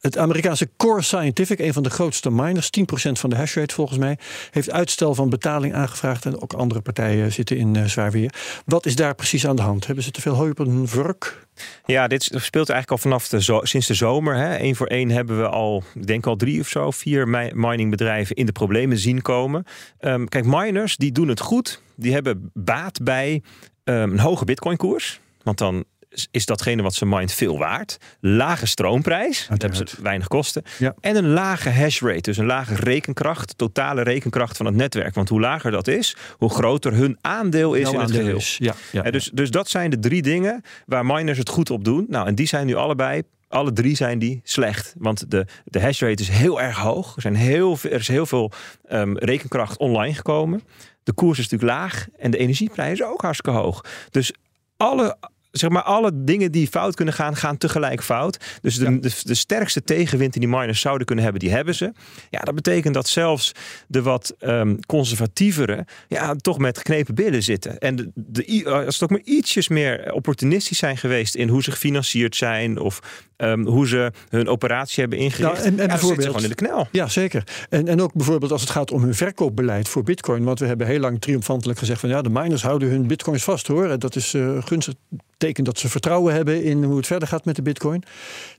Het 0.00 0.18
Amerikaanse 0.18 0.68
Core 0.76 1.02
Scientific, 1.02 1.58
een 1.58 1.72
van 1.72 1.82
de 1.82 1.90
grootste 1.90 2.30
miners, 2.30 2.70
10% 2.80 2.82
van 3.12 3.30
de 3.30 3.36
hashrate 3.36 3.74
volgens 3.74 3.98
mij, 3.98 4.18
heeft 4.50 4.70
uitstel 4.70 5.14
van 5.14 5.30
betaling 5.30 5.74
aangevraagd. 5.74 6.24
En 6.24 6.42
ook 6.42 6.52
andere 6.52 6.80
partijen 6.80 7.32
zitten 7.32 7.56
in 7.56 7.76
eh, 7.76 7.84
zwaar 7.84 8.10
weer. 8.10 8.34
Wat 8.64 8.86
is 8.86 8.96
daar 8.96 9.14
precies 9.14 9.46
aan 9.46 9.56
de 9.56 9.62
hand? 9.62 9.86
Hebben 9.86 10.04
ze 10.04 10.10
te 10.10 10.20
veel 10.20 10.34
hooi 10.34 10.50
op 10.50 10.58
hun 10.58 10.88
vork? 10.88 11.46
Ja, 11.86 12.06
dit 12.06 12.22
speelt 12.22 12.68
eigenlijk 12.68 12.90
al 12.90 13.10
vanaf 13.10 13.28
de 13.28 13.60
sinds 13.62 13.86
de 13.86 13.94
zomer. 13.94 14.36
Hè. 14.36 14.58
Eén 14.58 14.76
voor 14.76 14.86
één 14.86 15.10
hebben 15.10 15.38
we 15.38 15.48
al, 15.48 15.82
ik 15.94 16.06
denk 16.06 16.26
al 16.26 16.36
drie 16.36 16.60
of 16.60 16.68
zo, 16.68 16.90
vier 16.90 17.28
mi- 17.28 17.52
miningbedrijven 17.54 18.36
in 18.36 18.46
de 18.46 18.52
problemen 18.52 18.98
zien 18.98 19.22
komen. 19.22 19.64
Ehm, 19.98 20.24
kijk, 20.24 20.44
miners 20.44 20.96
die 20.96 21.12
doen 21.12 21.28
het 21.28 21.40
goed. 21.40 21.82
Die 21.96 22.12
hebben 22.12 22.50
baat 22.54 23.02
bij 23.02 23.42
ehm, 23.84 24.10
een 24.10 24.18
hoge 24.18 24.44
bitcoinkoers. 24.44 25.20
Want 25.42 25.58
dan 25.58 25.84
is- 26.30 26.46
datgene 26.46 26.82
wat 26.82 26.94
ze 26.94 27.06
mined 27.06 27.32
veel 27.32 27.58
waard. 27.58 27.96
Lage 28.20 28.66
stroomprijs, 28.66 29.46
dan 29.48 29.56
hebben 29.60 29.88
ze 29.88 30.02
weinig 30.02 30.26
kosten. 30.28 30.62
Ja. 30.78 30.94
En 31.00 31.16
een 31.16 31.28
lage 31.28 31.70
hash 31.70 32.00
rate, 32.00 32.20
dus 32.20 32.36
een 32.36 32.46
lage 32.46 32.74
rekenkracht, 32.74 33.58
totale 33.58 34.02
rekenkracht 34.02 34.56
van 34.56 34.66
het 34.66 34.74
netwerk. 34.74 35.14
Want 35.14 35.28
hoe 35.28 35.40
lager 35.40 35.70
dat 35.70 35.88
is, 35.88 36.16
hoe 36.38 36.50
groter 36.50 36.92
hun 36.92 37.18
aandeel 37.20 37.74
is 37.74 37.82
Jouw 37.82 37.92
in 37.92 38.00
het 38.00 38.10
geheel. 38.10 38.36
is. 38.36 38.56
Ja, 38.60 38.74
ja. 38.92 39.02
Dus, 39.02 39.30
dus 39.34 39.50
dat 39.50 39.68
zijn 39.68 39.90
de 39.90 39.98
drie 39.98 40.22
dingen 40.22 40.62
waar 40.86 41.06
miners 41.06 41.38
het 41.38 41.48
goed 41.48 41.70
op 41.70 41.84
doen. 41.84 42.06
Nou, 42.08 42.26
en 42.26 42.34
die 42.34 42.46
zijn 42.46 42.66
nu 42.66 42.74
allebei. 42.74 43.22
Alle 43.48 43.72
drie 43.72 43.96
zijn 43.96 44.18
die 44.18 44.40
slecht. 44.44 44.94
Want 44.98 45.30
de, 45.30 45.46
de 45.64 45.80
hash 45.80 46.00
rate 46.00 46.22
is 46.22 46.28
heel 46.28 46.60
erg 46.60 46.76
hoog. 46.76 47.16
Er, 47.16 47.22
zijn 47.22 47.34
heel, 47.34 47.76
veel- 47.76 47.90
er 47.90 47.98
is 48.00 48.08
heel 48.08 48.26
veel 48.26 48.52
ehm, 48.88 49.16
rekenkracht 49.16 49.78
online 49.78 50.14
gekomen. 50.14 50.62
De 51.02 51.12
koers 51.12 51.38
is 51.38 51.48
natuurlijk 51.48 51.78
laag. 51.80 52.06
En 52.18 52.30
de 52.30 52.36
energieprijs 52.38 52.92
is 52.92 53.02
ook 53.06 53.20
hartstikke 53.20 53.58
hoog. 53.58 53.84
Dus 54.10 54.32
alle, 54.76 55.16
zeg 55.50 55.70
maar, 55.70 55.82
alle 55.82 56.10
dingen 56.14 56.52
die 56.52 56.68
fout 56.68 56.94
kunnen 56.94 57.14
gaan, 57.14 57.36
gaan 57.36 57.56
tegelijk 57.58 58.02
fout. 58.02 58.58
Dus 58.62 58.76
de, 58.76 58.84
Ja. 58.84 58.90
de, 58.90 59.12
de 59.22 59.34
sterkste 59.34 59.82
tegenwind 59.84 60.32
die 60.32 60.40
die 60.40 60.50
miners 60.50 60.80
zouden 60.80 61.06
kunnen 61.06 61.24
hebben, 61.24 61.42
die 61.42 61.50
hebben 61.52 61.74
ze. 61.74 61.92
Ja, 62.30 62.40
dat 62.40 62.54
betekent 62.54 62.94
dat 62.94 63.08
zelfs 63.08 63.52
de 63.88 64.02
wat 64.02 64.34
ehm, 64.38 64.76
conservatievere 64.86 65.86
ja, 66.08 66.34
toch 66.34 66.58
met 66.58 66.78
geknepen 66.78 67.14
billen 67.14 67.42
zitten. 67.42 67.78
En 67.78 67.96
de, 67.96 68.10
de, 68.14 68.50
i- 68.50 68.64
als 68.66 68.94
het 68.94 69.02
ook 69.02 69.10
maar 69.10 69.20
ietsjes 69.24 69.68
meer 69.68 70.12
opportunistisch 70.12 70.78
zijn 70.78 70.96
geweest 70.96 71.34
in 71.34 71.48
hoe 71.48 71.62
ze 71.62 71.70
gefinancierd 71.70 72.36
zijn 72.36 72.78
of 72.78 73.00
ehm, 73.40 73.64
hoe 73.66 73.88
ze 73.88 74.12
hun 74.28 74.48
operatie 74.48 75.00
hebben 75.00 75.18
ingericht. 75.18 75.52
Nou, 75.52 75.64
en- 75.66 75.78
en 75.78 75.86
ja, 75.86 75.86
bijvoorbeeld- 75.86 76.26
gewoon 76.26 76.42
in 76.42 76.48
de 76.48 76.54
knel. 76.54 76.88
Ja, 76.92 77.08
zeker. 77.08 77.44
En, 77.68 77.88
en 77.88 78.00
ook 78.00 78.12
bijvoorbeeld 78.12 78.52
als 78.52 78.60
het 78.60 78.70
gaat 78.70 78.90
om 78.90 79.02
hun 79.02 79.14
verkoopbeleid 79.14 79.88
voor 79.88 80.02
bitcoin. 80.02 80.44
Want 80.44 80.58
we 80.58 80.66
hebben 80.66 80.86
heel 80.86 81.00
lang 81.00 81.20
triomfantelijk 81.20 81.78
gezegd 81.78 82.00
van 82.00 82.08
ja, 82.08 82.22
de 82.22 82.30
miners 82.30 82.62
houden 82.62 82.88
hun 82.88 83.06
bitcoins 83.06 83.42
vast 83.44 83.66
hoor. 83.66 83.88
En 83.90 83.98
Dat 83.98 84.16
is 84.16 84.34
eh 84.34 84.62
gunstig 84.64 84.94
teken 85.36 85.64
dat 85.64 85.78
ze 85.78 85.88
vertrouwen 85.88 86.34
hebben 86.34 86.62
in 86.64 86.84
hoe 86.84 86.96
het 86.96 87.06
verder 87.06 87.28
gaat 87.28 87.44
met 87.44 87.56
de 87.56 87.62
bitcoin. 87.62 88.02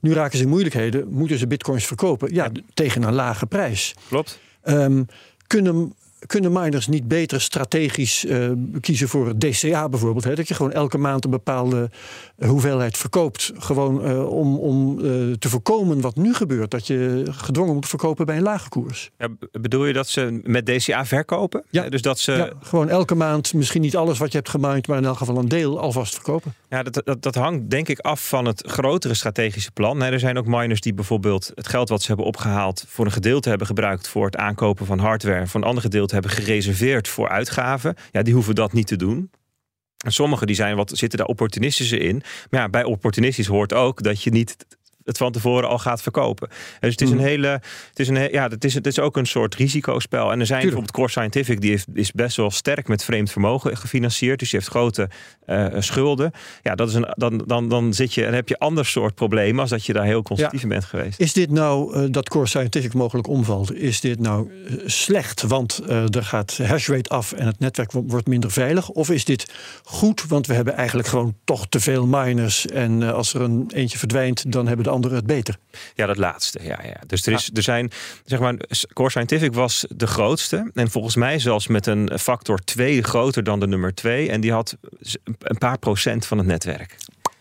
Nu 0.02 0.13
raken 0.13 0.38
ze 0.38 0.44
in 0.44 0.50
moeilijkheden, 0.50 1.08
moeten 1.10 1.38
ze 1.38 1.48
bitcoins 1.48 1.86
verkopen. 1.86 2.34
Ja, 2.34 2.50
tegen 2.74 3.04
een 3.04 3.13
lage 3.13 3.46
prijs. 3.46 3.96
Klopt. 4.08 4.39
Ehm, 4.63 5.04
kunnen, 5.48 5.94
kunnen 6.25 6.51
miners 6.51 6.88
niet 6.88 7.07
beter 7.07 7.41
strategisch 7.41 8.25
eh, 8.25 8.49
kiezen 8.79 9.07
voor 9.07 9.27
het 9.27 9.39
DCA 9.39 9.89
bijvoorbeeld? 9.89 10.23
Hè? 10.23 10.36
Dat 10.36 10.47
je 10.47 10.53
gewoon 10.53 10.71
elke 10.71 10.97
maand 10.97 11.23
een 11.23 11.29
bepaalde 11.29 11.89
hoeveelheid 12.45 12.97
verkoopt. 12.97 13.51
Gewoon 13.57 14.05
eh, 14.05 14.29
om, 14.29 14.57
om 14.57 14.97
eh, 14.97 15.03
te 15.39 15.49
voorkomen 15.49 16.01
wat 16.01 16.15
nu 16.15 16.34
gebeurt. 16.34 16.71
Dat 16.71 16.88
je 16.88 17.23
gedwongen 17.29 17.73
moet 17.73 17.88
verkopen 17.88 18.25
bij 18.25 18.38
een 18.38 18.43
lage 18.43 18.69
koers. 18.69 19.10
Ja, 19.17 19.27
bedoel 19.51 19.86
je 19.86 19.93
dat 19.93 20.07
ze 20.07 20.39
met 20.43 20.65
DCA 20.65 21.05
verkopen? 21.05 21.63
Ja. 21.69 21.89
Dus 21.89 22.01
dat 22.01 22.19
ze. 22.19 22.31
ja, 22.31 22.49
gewoon 22.62 22.89
elke 22.89 23.15
maand 23.15 23.53
misschien 23.53 23.81
niet 23.81 23.95
alles 23.95 24.17
wat 24.17 24.31
je 24.31 24.38
hebt 24.38 24.49
gemined, 24.49 24.88
maar 24.88 24.97
in 24.97 25.05
elk 25.05 25.17
geval 25.17 25.38
een 25.38 25.47
deel 25.47 25.79
alvast 25.79 26.13
verkopen. 26.13 26.53
Ja, 26.69 26.84
dat, 26.84 27.01
dat, 27.05 27.21
dat 27.21 27.36
hangt 27.36 27.69
denk 27.69 27.88
ik 27.88 27.99
af 27.99 28.27
van 28.27 28.45
het 28.45 28.63
grotere 28.67 29.13
strategische 29.13 29.71
plan. 29.71 29.97
Nee, 29.97 30.12
er 30.12 30.19
zijn 30.19 30.38
ook 30.38 30.45
miners 30.45 30.81
die 30.81 30.93
bijvoorbeeld 30.93 31.51
het 31.55 31.67
geld 31.67 31.89
wat 31.89 32.01
ze 32.01 32.07
hebben 32.07 32.25
opgehaald... 32.25 32.86
voor 32.88 33.05
een 33.05 33.12
gedeelte 33.12 33.49
hebben 33.49 33.67
gebruikt 33.67 34.07
voor 34.07 34.25
het 34.25 34.36
aankopen 34.36 34.86
van 34.86 34.99
hardware... 34.99 35.47
voor 35.47 35.62
een 35.62 35.67
ander 35.67 35.84
gedeelte 35.84 36.11
hebben 36.12 36.32
gereserveerd 36.32 37.08
voor 37.08 37.30
uitgaven. 37.30 37.95
Ja, 38.12 38.21
die 38.21 38.34
hoeven 38.34 38.56
dat 38.56 38.74
niet 38.74 38.88
te 38.88 38.95
doen. 38.95 39.32
En 40.06 40.12
sommigen 40.12 40.47
die 40.47 40.56
zijn 40.56 40.76
wat, 40.76 40.91
zitten 40.97 41.17
daar 41.19 41.28
opportunistische 41.28 41.97
in. 41.97 42.24
Maar 42.50 42.60
ja, 42.60 42.69
bij 42.69 42.84
opportunistisch 42.84 43.47
hoort 43.47 43.74
ook 43.74 44.04
dat 44.04 44.24
je 44.24 44.32
niet 44.32 44.58
het 45.06 45.18
van 45.18 45.32
tevoren 45.32 45.70
al 45.70 45.80
gaat 45.80 46.02
verkopen. 46.02 46.50
Dus 46.80 46.92
het 46.92 47.02
is 47.02 47.10
een 47.10 47.16
Mhm. 47.16 47.26
hele, 47.26 47.48
het 47.90 48.00
is 48.00 48.08
een, 48.08 48.32
ja, 48.32 48.48
het 48.48 48.64
is, 48.64 48.74
het 48.74 48.88
is 48.88 49.00
ook 49.00 49.18
een 49.18 49.26
soort 49.26 49.56
risicospel. 49.56 50.32
En 50.32 50.40
er 50.40 50.46
zijn 50.46 50.62
Tuurlijk. 50.62 50.62
bijvoorbeeld 50.62 50.92
Core 50.92 51.10
Scientific, 51.10 51.62
die 51.62 51.70
heeft, 51.70 51.88
is 51.94 52.12
best 52.12 52.38
wel 52.38 52.52
sterk 52.52 52.88
met 52.88 53.04
vreemd 53.04 53.32
vermogen 53.32 53.78
gefinancierd. 53.78 54.40
Dus 54.40 54.50
die 54.50 54.60
heeft 54.60 54.72
grote 54.72 55.10
eh, 55.46 55.66
schulden. 55.80 56.32
Ja, 56.62 56.76
dat 56.76 56.90
is 56.90 56.94
een, 56.94 57.08
dan, 57.16 57.44
dan, 57.46 57.70
dan 57.70 57.94
zit 57.94 58.14
je 58.14 58.26
en 58.26 58.34
heb 58.34 58.50
je 58.50 58.60
ander 58.60 58.86
soort 58.86 59.16
problemen 59.16 59.62
als 59.62 59.70
dat 59.70 59.86
je 59.86 59.94
daar 59.94 60.06
heel 60.06 60.22
constructief 60.24 60.62
in 60.64 60.70
bent 60.70 60.86
geweest. 60.86 61.20
Is 61.20 61.34
dit 61.34 61.52
nou, 61.52 61.96
eh, 61.96 62.04
dat 62.12 62.30
Core 62.30 62.48
Scientific 62.48 62.94
mogelijk 62.94 63.28
omvalt, 63.28 63.74
is 63.74 64.00
dit 64.02 64.20
nou 64.20 64.50
eh, 64.68 64.74
slecht, 64.86 65.42
want 65.42 65.82
er 65.90 66.24
gaat 66.24 66.58
hashrate 66.58 67.10
af 67.10 67.32
en 67.32 67.46
het 67.46 67.60
netwerk 67.60 67.92
wo- 67.92 68.04
wordt 68.08 68.28
minder 68.28 68.52
veilig? 68.52 68.90
Of 68.90 69.10
is 69.10 69.26
dit 69.26 69.52
goed, 69.84 70.26
want 70.28 70.48
we 70.48 70.54
hebben 70.54 70.76
eigenlijk 70.76 71.08
gewoon 71.08 71.36
toch 71.44 71.68
te 71.68 71.80
veel 71.80 72.06
miners 72.08 72.68
en 72.68 73.14
als 73.14 73.34
er 73.34 73.42
een 73.42 73.70
eentje 73.74 73.98
verdwijnt, 73.98 74.52
dan 74.52 74.68
hebben 74.68 74.86
de 74.86 74.90
anderen 74.91 75.17
het 75.17 75.25
beter? 75.25 75.58
Ja, 75.95 76.06
dat 76.06 76.17
laatste. 76.17 76.60
Ja, 76.63 76.80
ja. 76.84 76.99
Dus 77.08 77.25
er, 77.25 77.34
is, 77.34 77.49
er 77.54 77.63
zijn, 77.63 77.91
zeg 78.25 78.39
maar, 78.39 78.56
Core 78.93 79.10
Scientific 79.10 79.54
was 79.54 79.86
de 79.95 80.08
grootste. 80.08 80.71
En 80.73 80.91
volgens 80.91 81.15
mij 81.15 81.39
zelfs 81.39 81.67
met 81.67 81.88
een 81.88 82.19
factor 82.19 82.60
2 82.60 83.04
groter 83.04 83.43
dan 83.43 83.60
de 83.60 83.67
nummer 83.67 83.93
2. 83.93 84.30
En 84.30 84.41
die 84.41 84.51
had 84.51 84.77
een 85.39 85.58
paar 85.58 85.77
procent 85.80 86.25
van 86.25 86.38
het 86.38 86.47
netwerk. 86.47 86.95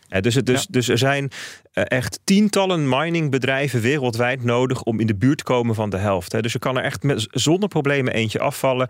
Ja, 0.07 0.21
dus, 0.21 0.35
het, 0.35 0.45
dus, 0.45 0.61
Ja. 0.61 0.67
dus 0.69 0.87
er 0.87 0.97
zijn 0.97 1.23
eh, 1.23 1.31
echt 1.73 2.19
tientallen 2.23 2.89
miningbedrijven 2.89 3.81
wereldwijd 3.81 4.43
nodig 4.43 4.83
om 4.83 4.99
in 4.99 5.07
de 5.07 5.15
buurt 5.15 5.37
te 5.37 5.43
komen 5.43 5.75
van 5.75 5.89
de 5.89 5.97
helft. 5.97 6.31
Hè. 6.31 6.41
Dus 6.41 6.53
je 6.53 6.59
kan 6.59 6.77
er 6.77 6.83
echt 6.83 7.03
met, 7.03 7.27
zonder 7.31 7.69
problemen 7.69 8.13
eentje 8.13 8.39
afvallen. 8.39 8.87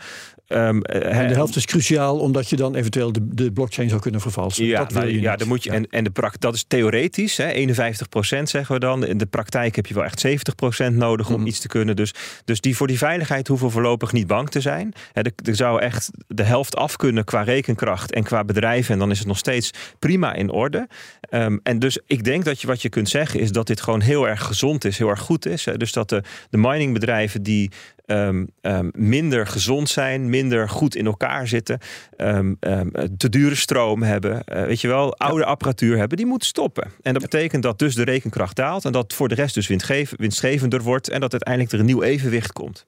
Ehm, 0.47 0.81
eh, 0.81 1.19
En 1.19 1.27
de 1.27 1.33
helft 1.33 1.55
is 1.55 1.65
cruciaal, 1.65 2.19
omdat 2.19 2.49
je 2.49 2.55
dan 2.55 2.75
eventueel 2.75 3.11
de, 3.11 3.27
de 3.27 3.51
blockchain 3.51 3.89
zou 3.89 4.01
kunnen 4.01 4.21
vervalsen. 4.21 4.65
Ja, 4.65 4.77
dat 4.79 4.91
wil 4.91 5.01
nou, 5.01 5.13
je 5.13 5.21
ja 5.21 5.35
dan 5.35 5.47
moet 5.47 5.63
je, 5.63 5.69
Ja. 5.69 5.75
en, 5.75 5.87
en 5.89 6.03
de 6.03 6.11
dat 6.39 6.53
is 6.53 6.65
theoretisch, 6.67 7.37
hè, 7.37 7.51
51% 7.51 8.49
zeggen 8.49 8.73
we 8.75 8.79
dan. 8.79 9.05
In 9.05 9.17
de 9.17 9.25
praktijk 9.25 9.75
heb 9.75 9.85
je 9.85 9.93
wel 9.93 10.03
echt 10.03 10.19
70% 10.19 10.95
nodig 10.95 11.29
om 11.29 11.39
Mhm. 11.39 11.47
iets 11.47 11.59
te 11.59 11.67
kunnen. 11.67 11.95
Dus, 11.95 12.13
dus 12.45 12.61
die, 12.61 12.75
voor 12.75 12.87
die 12.87 12.97
veiligheid 12.97 13.47
hoeven 13.47 13.67
we 13.67 13.73
voorlopig 13.73 14.11
niet 14.11 14.27
bang 14.27 14.49
te 14.49 14.61
zijn. 14.61 14.93
Hè, 15.13 15.21
er, 15.21 15.31
er 15.45 15.55
zou 15.55 15.81
echt 15.81 16.09
de 16.27 16.43
helft 16.43 16.75
af 16.75 16.95
kunnen 16.95 17.23
qua 17.23 17.41
rekenkracht 17.41 18.11
en 18.13 18.23
qua 18.23 18.43
bedrijven. 18.43 18.93
En 18.93 18.99
dan 18.99 19.11
is 19.11 19.17
het 19.19 19.27
nog 19.27 19.37
steeds 19.37 19.71
prima 19.99 20.33
in 20.33 20.49
orde. 20.49 20.87
Ehm, 21.21 21.57
en 21.63 21.79
dus 21.79 21.99
ik 22.05 22.23
denk 22.23 22.45
dat 22.45 22.61
je 22.61 22.67
wat 22.71 22.81
je 22.81 22.89
kunt 22.89 23.09
zeggen 23.09 23.39
is 23.39 23.51
dat 23.51 23.67
dit 23.67 23.81
gewoon 23.81 24.01
heel 24.01 24.27
erg 24.27 24.43
gezond 24.43 24.85
is, 24.85 24.97
heel 24.97 25.09
erg 25.09 25.19
goed 25.19 25.45
is. 25.45 25.67
Dus 25.77 25.91
dat 25.91 26.09
de, 26.09 26.23
de 26.49 26.57
miningbedrijven 26.57 27.43
die 27.43 27.71
ehm, 28.05 28.45
ehm, 28.61 28.89
minder 28.93 29.47
gezond 29.47 29.89
zijn, 29.89 30.29
minder 30.29 30.69
goed 30.69 30.95
in 30.95 31.05
elkaar 31.05 31.47
zitten, 31.47 31.79
ehm, 32.17 32.53
ehm, 32.59 32.87
te 33.17 33.29
dure 33.29 33.55
stroom 33.55 34.03
hebben, 34.03 34.43
eh, 34.43 34.65
weet 34.65 34.81
je 34.81 34.87
wel, 34.87 35.17
oude 35.17 35.45
apparatuur 35.45 35.97
hebben, 35.97 36.17
die 36.17 36.25
moeten 36.25 36.47
stoppen. 36.47 36.91
En 37.01 37.13
dat 37.13 37.21
betekent 37.21 37.63
dat 37.63 37.79
dus 37.79 37.95
de 37.95 38.03
rekenkracht 38.03 38.55
daalt 38.55 38.85
en 38.85 38.91
dat 38.91 39.13
voor 39.13 39.27
de 39.27 39.35
rest 39.35 39.53
dus 39.53 39.67
winstgev- 39.67 40.13
winstgevender 40.17 40.81
wordt 40.81 41.09
en 41.09 41.19
dat 41.19 41.31
uiteindelijk 41.31 41.73
er 41.73 41.79
een 41.79 41.85
nieuw 41.85 42.01
evenwicht 42.01 42.51
komt. 42.51 42.85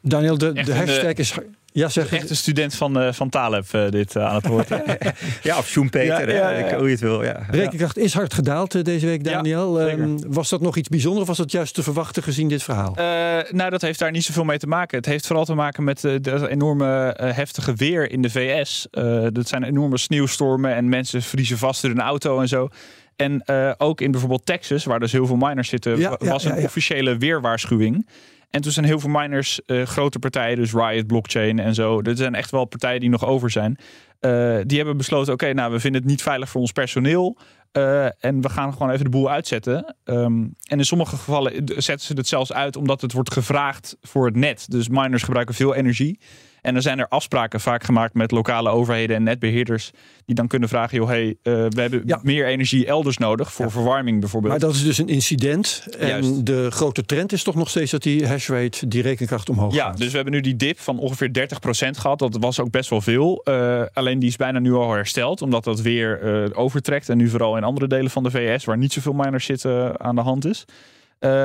Daniel, 0.00 0.38
de, 0.38 0.52
de 0.52 0.60
een, 0.60 0.76
hashtag 0.76 1.12
eh, 1.12 1.18
is... 1.18 1.34
Ja, 1.76 1.88
zeg 1.88 2.12
Echt 2.12 2.30
een 2.30 2.36
student 2.36 2.74
van, 2.74 3.02
uh, 3.02 3.12
van 3.12 3.28
Taleb 3.28 3.66
uh, 3.74 3.90
dit 3.90 4.14
uh, 4.14 4.26
aan 4.26 4.34
het 4.34 4.46
woord. 4.46 4.68
ja, 5.42 5.58
of 5.58 5.66
Schumpeter, 5.66 6.34
ja, 6.34 6.50
ja, 6.50 6.68
ja, 6.68 6.76
hoe 6.76 6.84
je 6.84 6.90
het 6.90 7.00
wil. 7.00 7.24
Ja. 7.24 7.46
Rekenkracht 7.50 7.98
is 7.98 8.14
hard 8.14 8.34
gedaald 8.34 8.84
deze 8.84 9.06
week, 9.06 9.24
Daniel. 9.24 9.80
Um, 9.80 10.32
was 10.32 10.48
dat 10.48 10.60
nog 10.60 10.76
iets 10.76 10.88
bijzonders 10.88 11.22
of 11.22 11.28
was 11.28 11.36
dat 11.36 11.52
juist 11.52 11.74
te 11.74 11.82
verwachten 11.82 12.22
gezien 12.22 12.48
dit 12.48 12.62
verhaal? 12.62 12.94
nou, 13.50 13.70
dat 13.70 13.82
heeft 13.82 13.98
daar 13.98 14.10
niet 14.10 14.24
zoveel 14.24 14.44
mee 14.44 14.58
te 14.58 14.66
maken. 14.66 14.96
Het 14.96 15.06
heeft 15.06 15.26
vooral 15.26 15.44
te 15.44 15.54
maken 15.54 15.84
met 15.84 16.00
de 16.00 16.46
enorme 16.48 17.14
heftige 17.18 17.74
weer 17.74 18.10
in 18.10 18.22
de 18.22 18.30
VS. 18.30 18.86
dat 19.32 19.48
zijn 19.48 19.62
enorme 19.62 19.98
sneeuwstormen 19.98 20.74
en 20.74 20.88
mensen 20.88 21.22
vriezen 21.22 21.58
vast 21.58 21.84
in 21.84 21.90
hun 21.90 22.00
auto 22.00 22.40
en 22.40 22.48
zo. 22.48 22.68
En 23.16 23.44
ook 23.78 24.00
in 24.00 24.10
bijvoorbeeld 24.10 24.46
Texas, 24.46 24.84
waar 24.84 25.00
dus 25.00 25.12
heel 25.12 25.26
veel 25.26 25.36
miners 25.36 25.68
zitten, 25.68 26.18
was 26.18 26.44
een 26.44 26.56
officiële 26.56 27.16
weerwaarschuwing. 27.16 28.06
En 28.50 28.60
toen 28.60 28.72
zijn 28.72 28.86
heel 28.86 29.00
veel 29.00 29.10
miners, 29.10 29.60
uh, 29.66 29.82
grote 29.82 30.18
partijen, 30.18 30.56
dus 30.56 30.72
Riot, 30.72 31.06
Blockchain 31.06 31.58
en 31.58 31.74
zo. 31.74 32.00
Er 32.00 32.16
zijn 32.16 32.34
echt 32.34 32.50
wel 32.50 32.64
partijen 32.64 33.00
die 33.00 33.10
nog 33.10 33.26
over 33.26 33.50
zijn. 33.50 33.78
Uh, 34.20 34.58
die 34.66 34.76
hebben 34.76 34.96
besloten: 34.96 35.32
oké, 35.32 35.52
nou, 35.52 35.72
we 35.72 35.80
vinden 35.80 36.00
het 36.00 36.10
niet 36.10 36.22
veilig 36.22 36.48
voor 36.48 36.60
ons 36.60 36.72
personeel. 36.72 37.38
Uh, 37.72 38.04
en 38.04 38.40
we 38.40 38.48
gaan 38.48 38.72
gewoon 38.72 38.90
even 38.90 39.04
de 39.04 39.10
boel 39.10 39.30
uitzetten. 39.30 39.96
Um, 40.04 40.54
en 40.62 40.78
in 40.78 40.84
sommige 40.84 41.16
gevallen 41.16 41.52
zetten 41.66 42.06
ze 42.06 42.12
het 42.14 42.28
zelfs 42.28 42.52
uit 42.52 42.76
omdat 42.76 43.00
het 43.00 43.12
wordt 43.12 43.32
gevraagd 43.32 43.96
voor 44.00 44.26
het 44.26 44.36
net. 44.36 44.70
Dus 44.70 44.88
miners 44.88 45.22
gebruiken 45.22 45.54
veel 45.54 45.74
energie. 45.74 46.20
En 46.66 46.72
dan 46.72 46.82
zijn 46.82 46.98
er 46.98 47.08
afspraken 47.08 47.60
vaak 47.60 47.84
gemaakt 47.84 48.14
met 48.14 48.30
lokale 48.30 48.70
overheden 48.70 49.16
en 49.16 49.22
netbeheerders. 49.22 49.90
Die 50.24 50.34
dan 50.34 50.46
kunnen 50.46 50.68
vragen: 50.68 50.98
joh, 50.98 51.08
hey, 51.08 51.26
uh, 51.26 51.34
we 51.42 51.80
hebben 51.80 52.02
ja. 52.06 52.20
meer 52.22 52.46
energie 52.46 52.86
elders 52.86 53.18
nodig. 53.18 53.52
Voor 53.52 53.64
ja. 53.64 53.70
verwarming 53.70 54.20
bijvoorbeeld. 54.20 54.52
Maar 54.52 54.62
dat 54.62 54.74
is 54.74 54.84
dus 54.84 54.98
een 54.98 55.08
incident. 55.08 55.86
En 55.98 56.08
Juist. 56.08 56.46
de 56.46 56.70
grote 56.70 57.04
trend 57.04 57.32
is 57.32 57.42
toch 57.42 57.54
nog 57.54 57.70
steeds 57.70 57.90
dat 57.90 58.02
die 58.02 58.26
hashrate, 58.26 58.88
die 58.88 59.02
rekenkracht 59.02 59.48
omhoog 59.48 59.74
ja, 59.74 59.84
gaat. 59.84 59.92
Ja, 59.92 59.98
dus 59.98 60.08
we 60.08 60.14
hebben 60.14 60.34
nu 60.34 60.40
die 60.40 60.56
dip 60.56 60.78
van 60.78 60.98
ongeveer 60.98 61.28
30% 61.28 61.98
gehad. 61.98 62.18
Dat 62.18 62.36
was 62.40 62.60
ook 62.60 62.70
best 62.70 62.90
wel 62.90 63.00
veel. 63.00 63.40
Uh, 63.44 63.82
alleen 63.92 64.18
die 64.18 64.28
is 64.28 64.36
bijna 64.36 64.58
nu 64.58 64.72
al 64.72 64.92
hersteld. 64.92 65.42
Omdat 65.42 65.64
dat 65.64 65.80
weer 65.80 66.22
uh, 66.22 66.58
overtrekt. 66.58 67.08
En 67.08 67.16
nu 67.16 67.28
vooral 67.28 67.56
in 67.56 67.64
andere 67.64 67.86
delen 67.86 68.10
van 68.10 68.22
de 68.22 68.30
VS, 68.30 68.64
waar 68.64 68.78
niet 68.78 68.92
zoveel 68.92 69.12
miners 69.12 69.44
zitten, 69.44 70.00
aan 70.00 70.14
de 70.14 70.20
hand 70.20 70.44
is. 70.44 70.64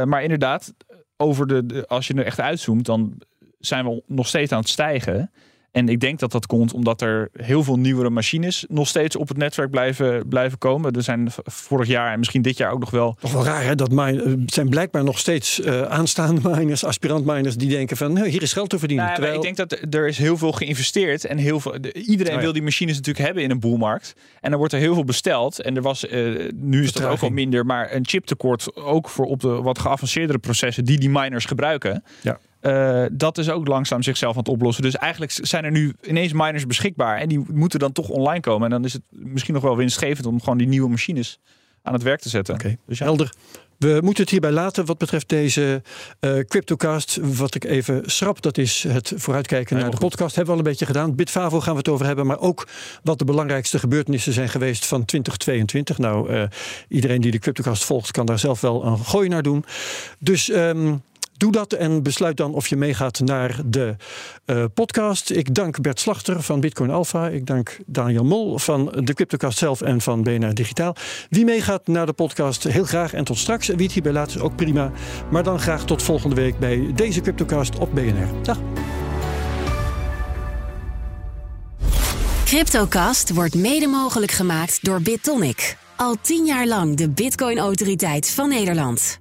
maar 0.06 0.24
inderdaad, 0.24 0.74
over 1.18 1.48
de, 1.48 1.66
de, 1.66 1.88
als 1.88 2.08
je 2.08 2.14
er 2.14 2.26
echt 2.26 2.40
uitzoomt, 2.40 2.86
dan 2.86 3.22
zijn 3.62 3.86
we 3.86 4.04
nog 4.08 4.28
steeds 4.28 4.52
aan 4.52 4.60
het 4.60 4.70
stijgen. 4.70 5.32
En 5.72 5.90
ik 5.90 6.00
denk 6.00 6.20
dat 6.20 6.32
dat 6.32 6.46
komt 6.46 6.74
omdat 6.74 7.02
er 7.02 7.30
heel 7.34 7.64
veel 7.64 7.80
nieuwere 7.80 8.10
machines 8.10 8.66
nog 8.70 8.88
steeds 8.88 9.16
op 9.16 9.28
het 9.28 9.38
netwerk 9.38 9.70
blijven, 9.70 10.28
blijven 10.28 10.58
komen. 10.58 10.94
Er 10.94 11.04
zijn 11.04 11.30
vorig 11.44 11.88
jaar 11.88 12.12
en 12.12 12.20
misschien 12.20 12.42
dit 12.42 12.58
jaar 12.58 12.72
ook 12.72 12.80
nog 12.80 12.90
wel. 12.90 13.16
Toch 13.20 13.32
wel 13.32 13.44
raar 13.44 13.64
hè? 13.64 13.76
Dat 13.76 13.92
het 13.92 14.54
zijn 14.54 14.70
blijkbaar 14.70 15.04
nog 15.04 15.20
steeds 15.20 15.60
uh, 15.60 15.82
aanstaande 15.82 16.50
miners, 16.50 16.84
aspirant 16.84 17.26
miners, 17.26 17.56
die 17.56 17.70
denken 17.70 17.98
van 17.98 18.14
nou, 18.14 18.28
hier 18.28 18.42
is 18.42 18.54
geld 18.54 18.70
te 18.70 18.80
verdienen. 18.80 19.06
Nou, 19.06 19.18
terwijl... 19.18 19.38
Ik 19.38 19.56
denk 19.56 19.70
dat 19.70 19.94
er 19.96 20.08
is 20.08 20.18
heel 20.18 20.38
veel 20.38 20.52
geïnvesteerd 20.52 21.26
en 21.26 21.38
heel 21.38 21.60
veel, 21.60 21.76
iedereen 21.94 22.34
oh, 22.34 22.38
ja. 22.38 22.44
wil 22.44 22.54
die 22.54 22.64
machines 22.64 22.96
natuurlijk 22.96 23.26
hebben 23.26 23.44
in 23.44 23.52
een 23.52 23.60
boelmarkt. 23.60 24.14
En 24.40 24.50
dan 24.50 24.60
wordt 24.60 24.74
er 24.74 24.80
heel 24.80 24.94
veel 24.94 25.04
besteld. 25.04 25.60
En 25.60 25.76
er 25.76 25.82
was, 25.82 26.06
uh, 26.06 26.50
nu 26.56 26.84
is 26.84 26.92
dat 26.92 27.04
ook 27.04 27.20
wel 27.20 27.30
minder, 27.30 27.66
maar 27.66 27.94
een 27.94 28.08
chiptekort 28.08 28.76
ook 28.76 29.10
voor 29.10 29.26
op 29.26 29.40
de 29.40 29.48
wat 29.48 29.80
geavanceerdere 29.80 30.40
processen 30.40 30.86
die 30.86 31.00
die 31.00 31.10
miners 31.10 31.46
gebruiken. 31.46 32.04
Ja. 32.22 32.40
Uh, 32.62 33.06
dat 33.12 33.38
is 33.38 33.50
ook 33.50 33.68
langzaam 33.68 34.04
zichzelf 34.04 34.32
aan 34.32 34.40
het 34.40 34.48
oplossen. 34.48 34.84
Dus 34.84 34.96
eigenlijk 34.96 35.32
zijn 35.42 35.64
er 35.64 35.72
nu 35.72 35.94
ineens 36.02 36.34
miners 36.34 36.68
beschikbaar. 36.68 37.18
En 37.18 37.30
die 37.30 37.44
moeten 37.52 37.80
dan 37.80 37.92
toch 37.92 38.10
online 38.10 38.40
komen. 38.40 38.64
En 38.64 38.70
dan 38.70 38.86
is 38.86 38.94
het 38.94 39.02
misschien 39.10 39.54
nog 39.54 39.64
wel 39.64 39.78
winstgevend 39.78 40.26
om 40.26 40.40
gewoon 40.40 40.58
die 40.58 40.68
nieuwe 40.68 40.90
machines 40.90 41.40
aan 41.84 41.94
het 41.94 42.04
werk 42.04 42.20
te 42.20 42.30
zetten. 42.30 42.54
Oké, 42.54 42.64
okay. 42.64 42.78
dus 42.86 42.98
ja. 42.98 43.06
helder. 43.06 43.34
We 43.78 44.00
moeten 44.04 44.24
het 44.24 44.32
hierbij 44.32 44.52
laten 44.52 44.86
wat 44.86 44.98
betreft 44.98 45.30
deze 45.30 45.82
uh, 46.20 46.40
CryptoCast. 46.40 47.20
Wat 47.22 47.56
ik 47.56 47.64
even 47.64 48.02
schrap, 48.06 48.42
dat 48.42 48.58
is 48.58 48.84
het 48.88 49.14
vooruitkijken 49.16 49.78
naar 49.78 49.92
de 49.92 49.98
podcast. 49.98 50.36
Hebben 50.36 50.54
we 50.54 50.60
al 50.60 50.66
een 50.66 50.72
beetje 50.72 50.86
gedaan. 50.86 51.16
Bitfavo 51.16 51.60
gaan 51.60 51.74
we 51.74 51.80
het 51.80 51.90
over 51.90 52.06
hebben. 52.06 52.26
Maar 52.26 52.40
ook 52.40 52.68
wat 53.04 53.20
de 53.20 53.26
belangrijkste 53.26 53.80
gebeurtenissen 53.80 54.34
zijn 54.34 54.50
geweest 54.50 54.86
van 54.86 55.06
2022. 55.06 55.98
Nou, 55.98 56.32
uh, 56.34 56.44
iedereen 56.88 57.22
die 57.22 57.32
de 57.32 57.40
CryptoCast 57.40 57.84
volgt 57.84 58.12
kan 58.12 58.26
daar 58.26 58.40
zelf 58.40 58.62
wel 58.62 58.86
een 58.86 58.98
gooi 58.98 59.30
naar 59.30 59.44
doen. 59.44 59.66
Dus... 60.20 60.50
Um, 60.50 61.02
Doe 61.42 61.52
dat 61.52 61.74
en 61.74 62.04
besluit 62.04 62.38
dan 62.38 62.54
of 62.54 62.68
je 62.68 62.76
meegaat 62.76 63.20
naar 63.20 63.60
de 63.66 63.96
uh, 64.46 64.64
podcast. 64.74 65.30
Ik 65.30 65.56
dank 65.56 65.82
Bert 65.82 66.00
Slachter 66.00 66.42
van 66.42 66.60
Bitcoin 66.60 66.90
Alpha. 66.90 67.28
Ik 67.28 67.46
dank 67.46 67.78
Daniel 67.86 68.24
Mol 68.24 68.58
van 68.58 68.86
de 69.04 69.14
Cryptocast 69.14 69.58
zelf 69.58 69.82
en 69.82 70.02
van 70.02 70.24
BNR 70.24 70.54
Digitaal. 70.54 70.96
Wie 71.30 71.46
meegaat 71.46 71.88
naar 71.88 72.06
de 72.06 72.14
podcast, 72.14 72.64
heel 72.64 72.84
graag 72.84 73.14
en 73.14 73.24
tot 73.24 73.38
straks. 73.38 73.70
En 73.70 73.76
wie 73.76 73.84
het 73.84 73.94
hierbij 73.94 74.12
laat 74.12 74.40
ook 74.40 74.56
prima. 74.56 74.92
Maar 75.32 75.44
dan 75.44 75.60
graag 75.60 75.86
tot 75.86 76.04
volgende 76.04 76.36
week 76.36 76.60
bij 76.60 76.92
deze 76.96 77.22
Cryptocast 77.22 77.78
op 77.78 77.94
BNR. 77.94 78.28
Dag. 78.44 78.58
Cryptocast 82.46 83.34
wordt 83.34 83.56
mede 83.56 83.88
mogelijk 83.88 84.32
gemaakt 84.32 84.80
door 84.82 85.02
BitTonic. 85.02 85.78
Al 85.96 86.16
tien 86.22 86.46
jaar 86.46 86.68
lang 86.68 86.96
de 86.96 87.10
Bitcoin-autoriteit 87.10 88.30
van 88.30 88.50
Nederland. 88.50 89.21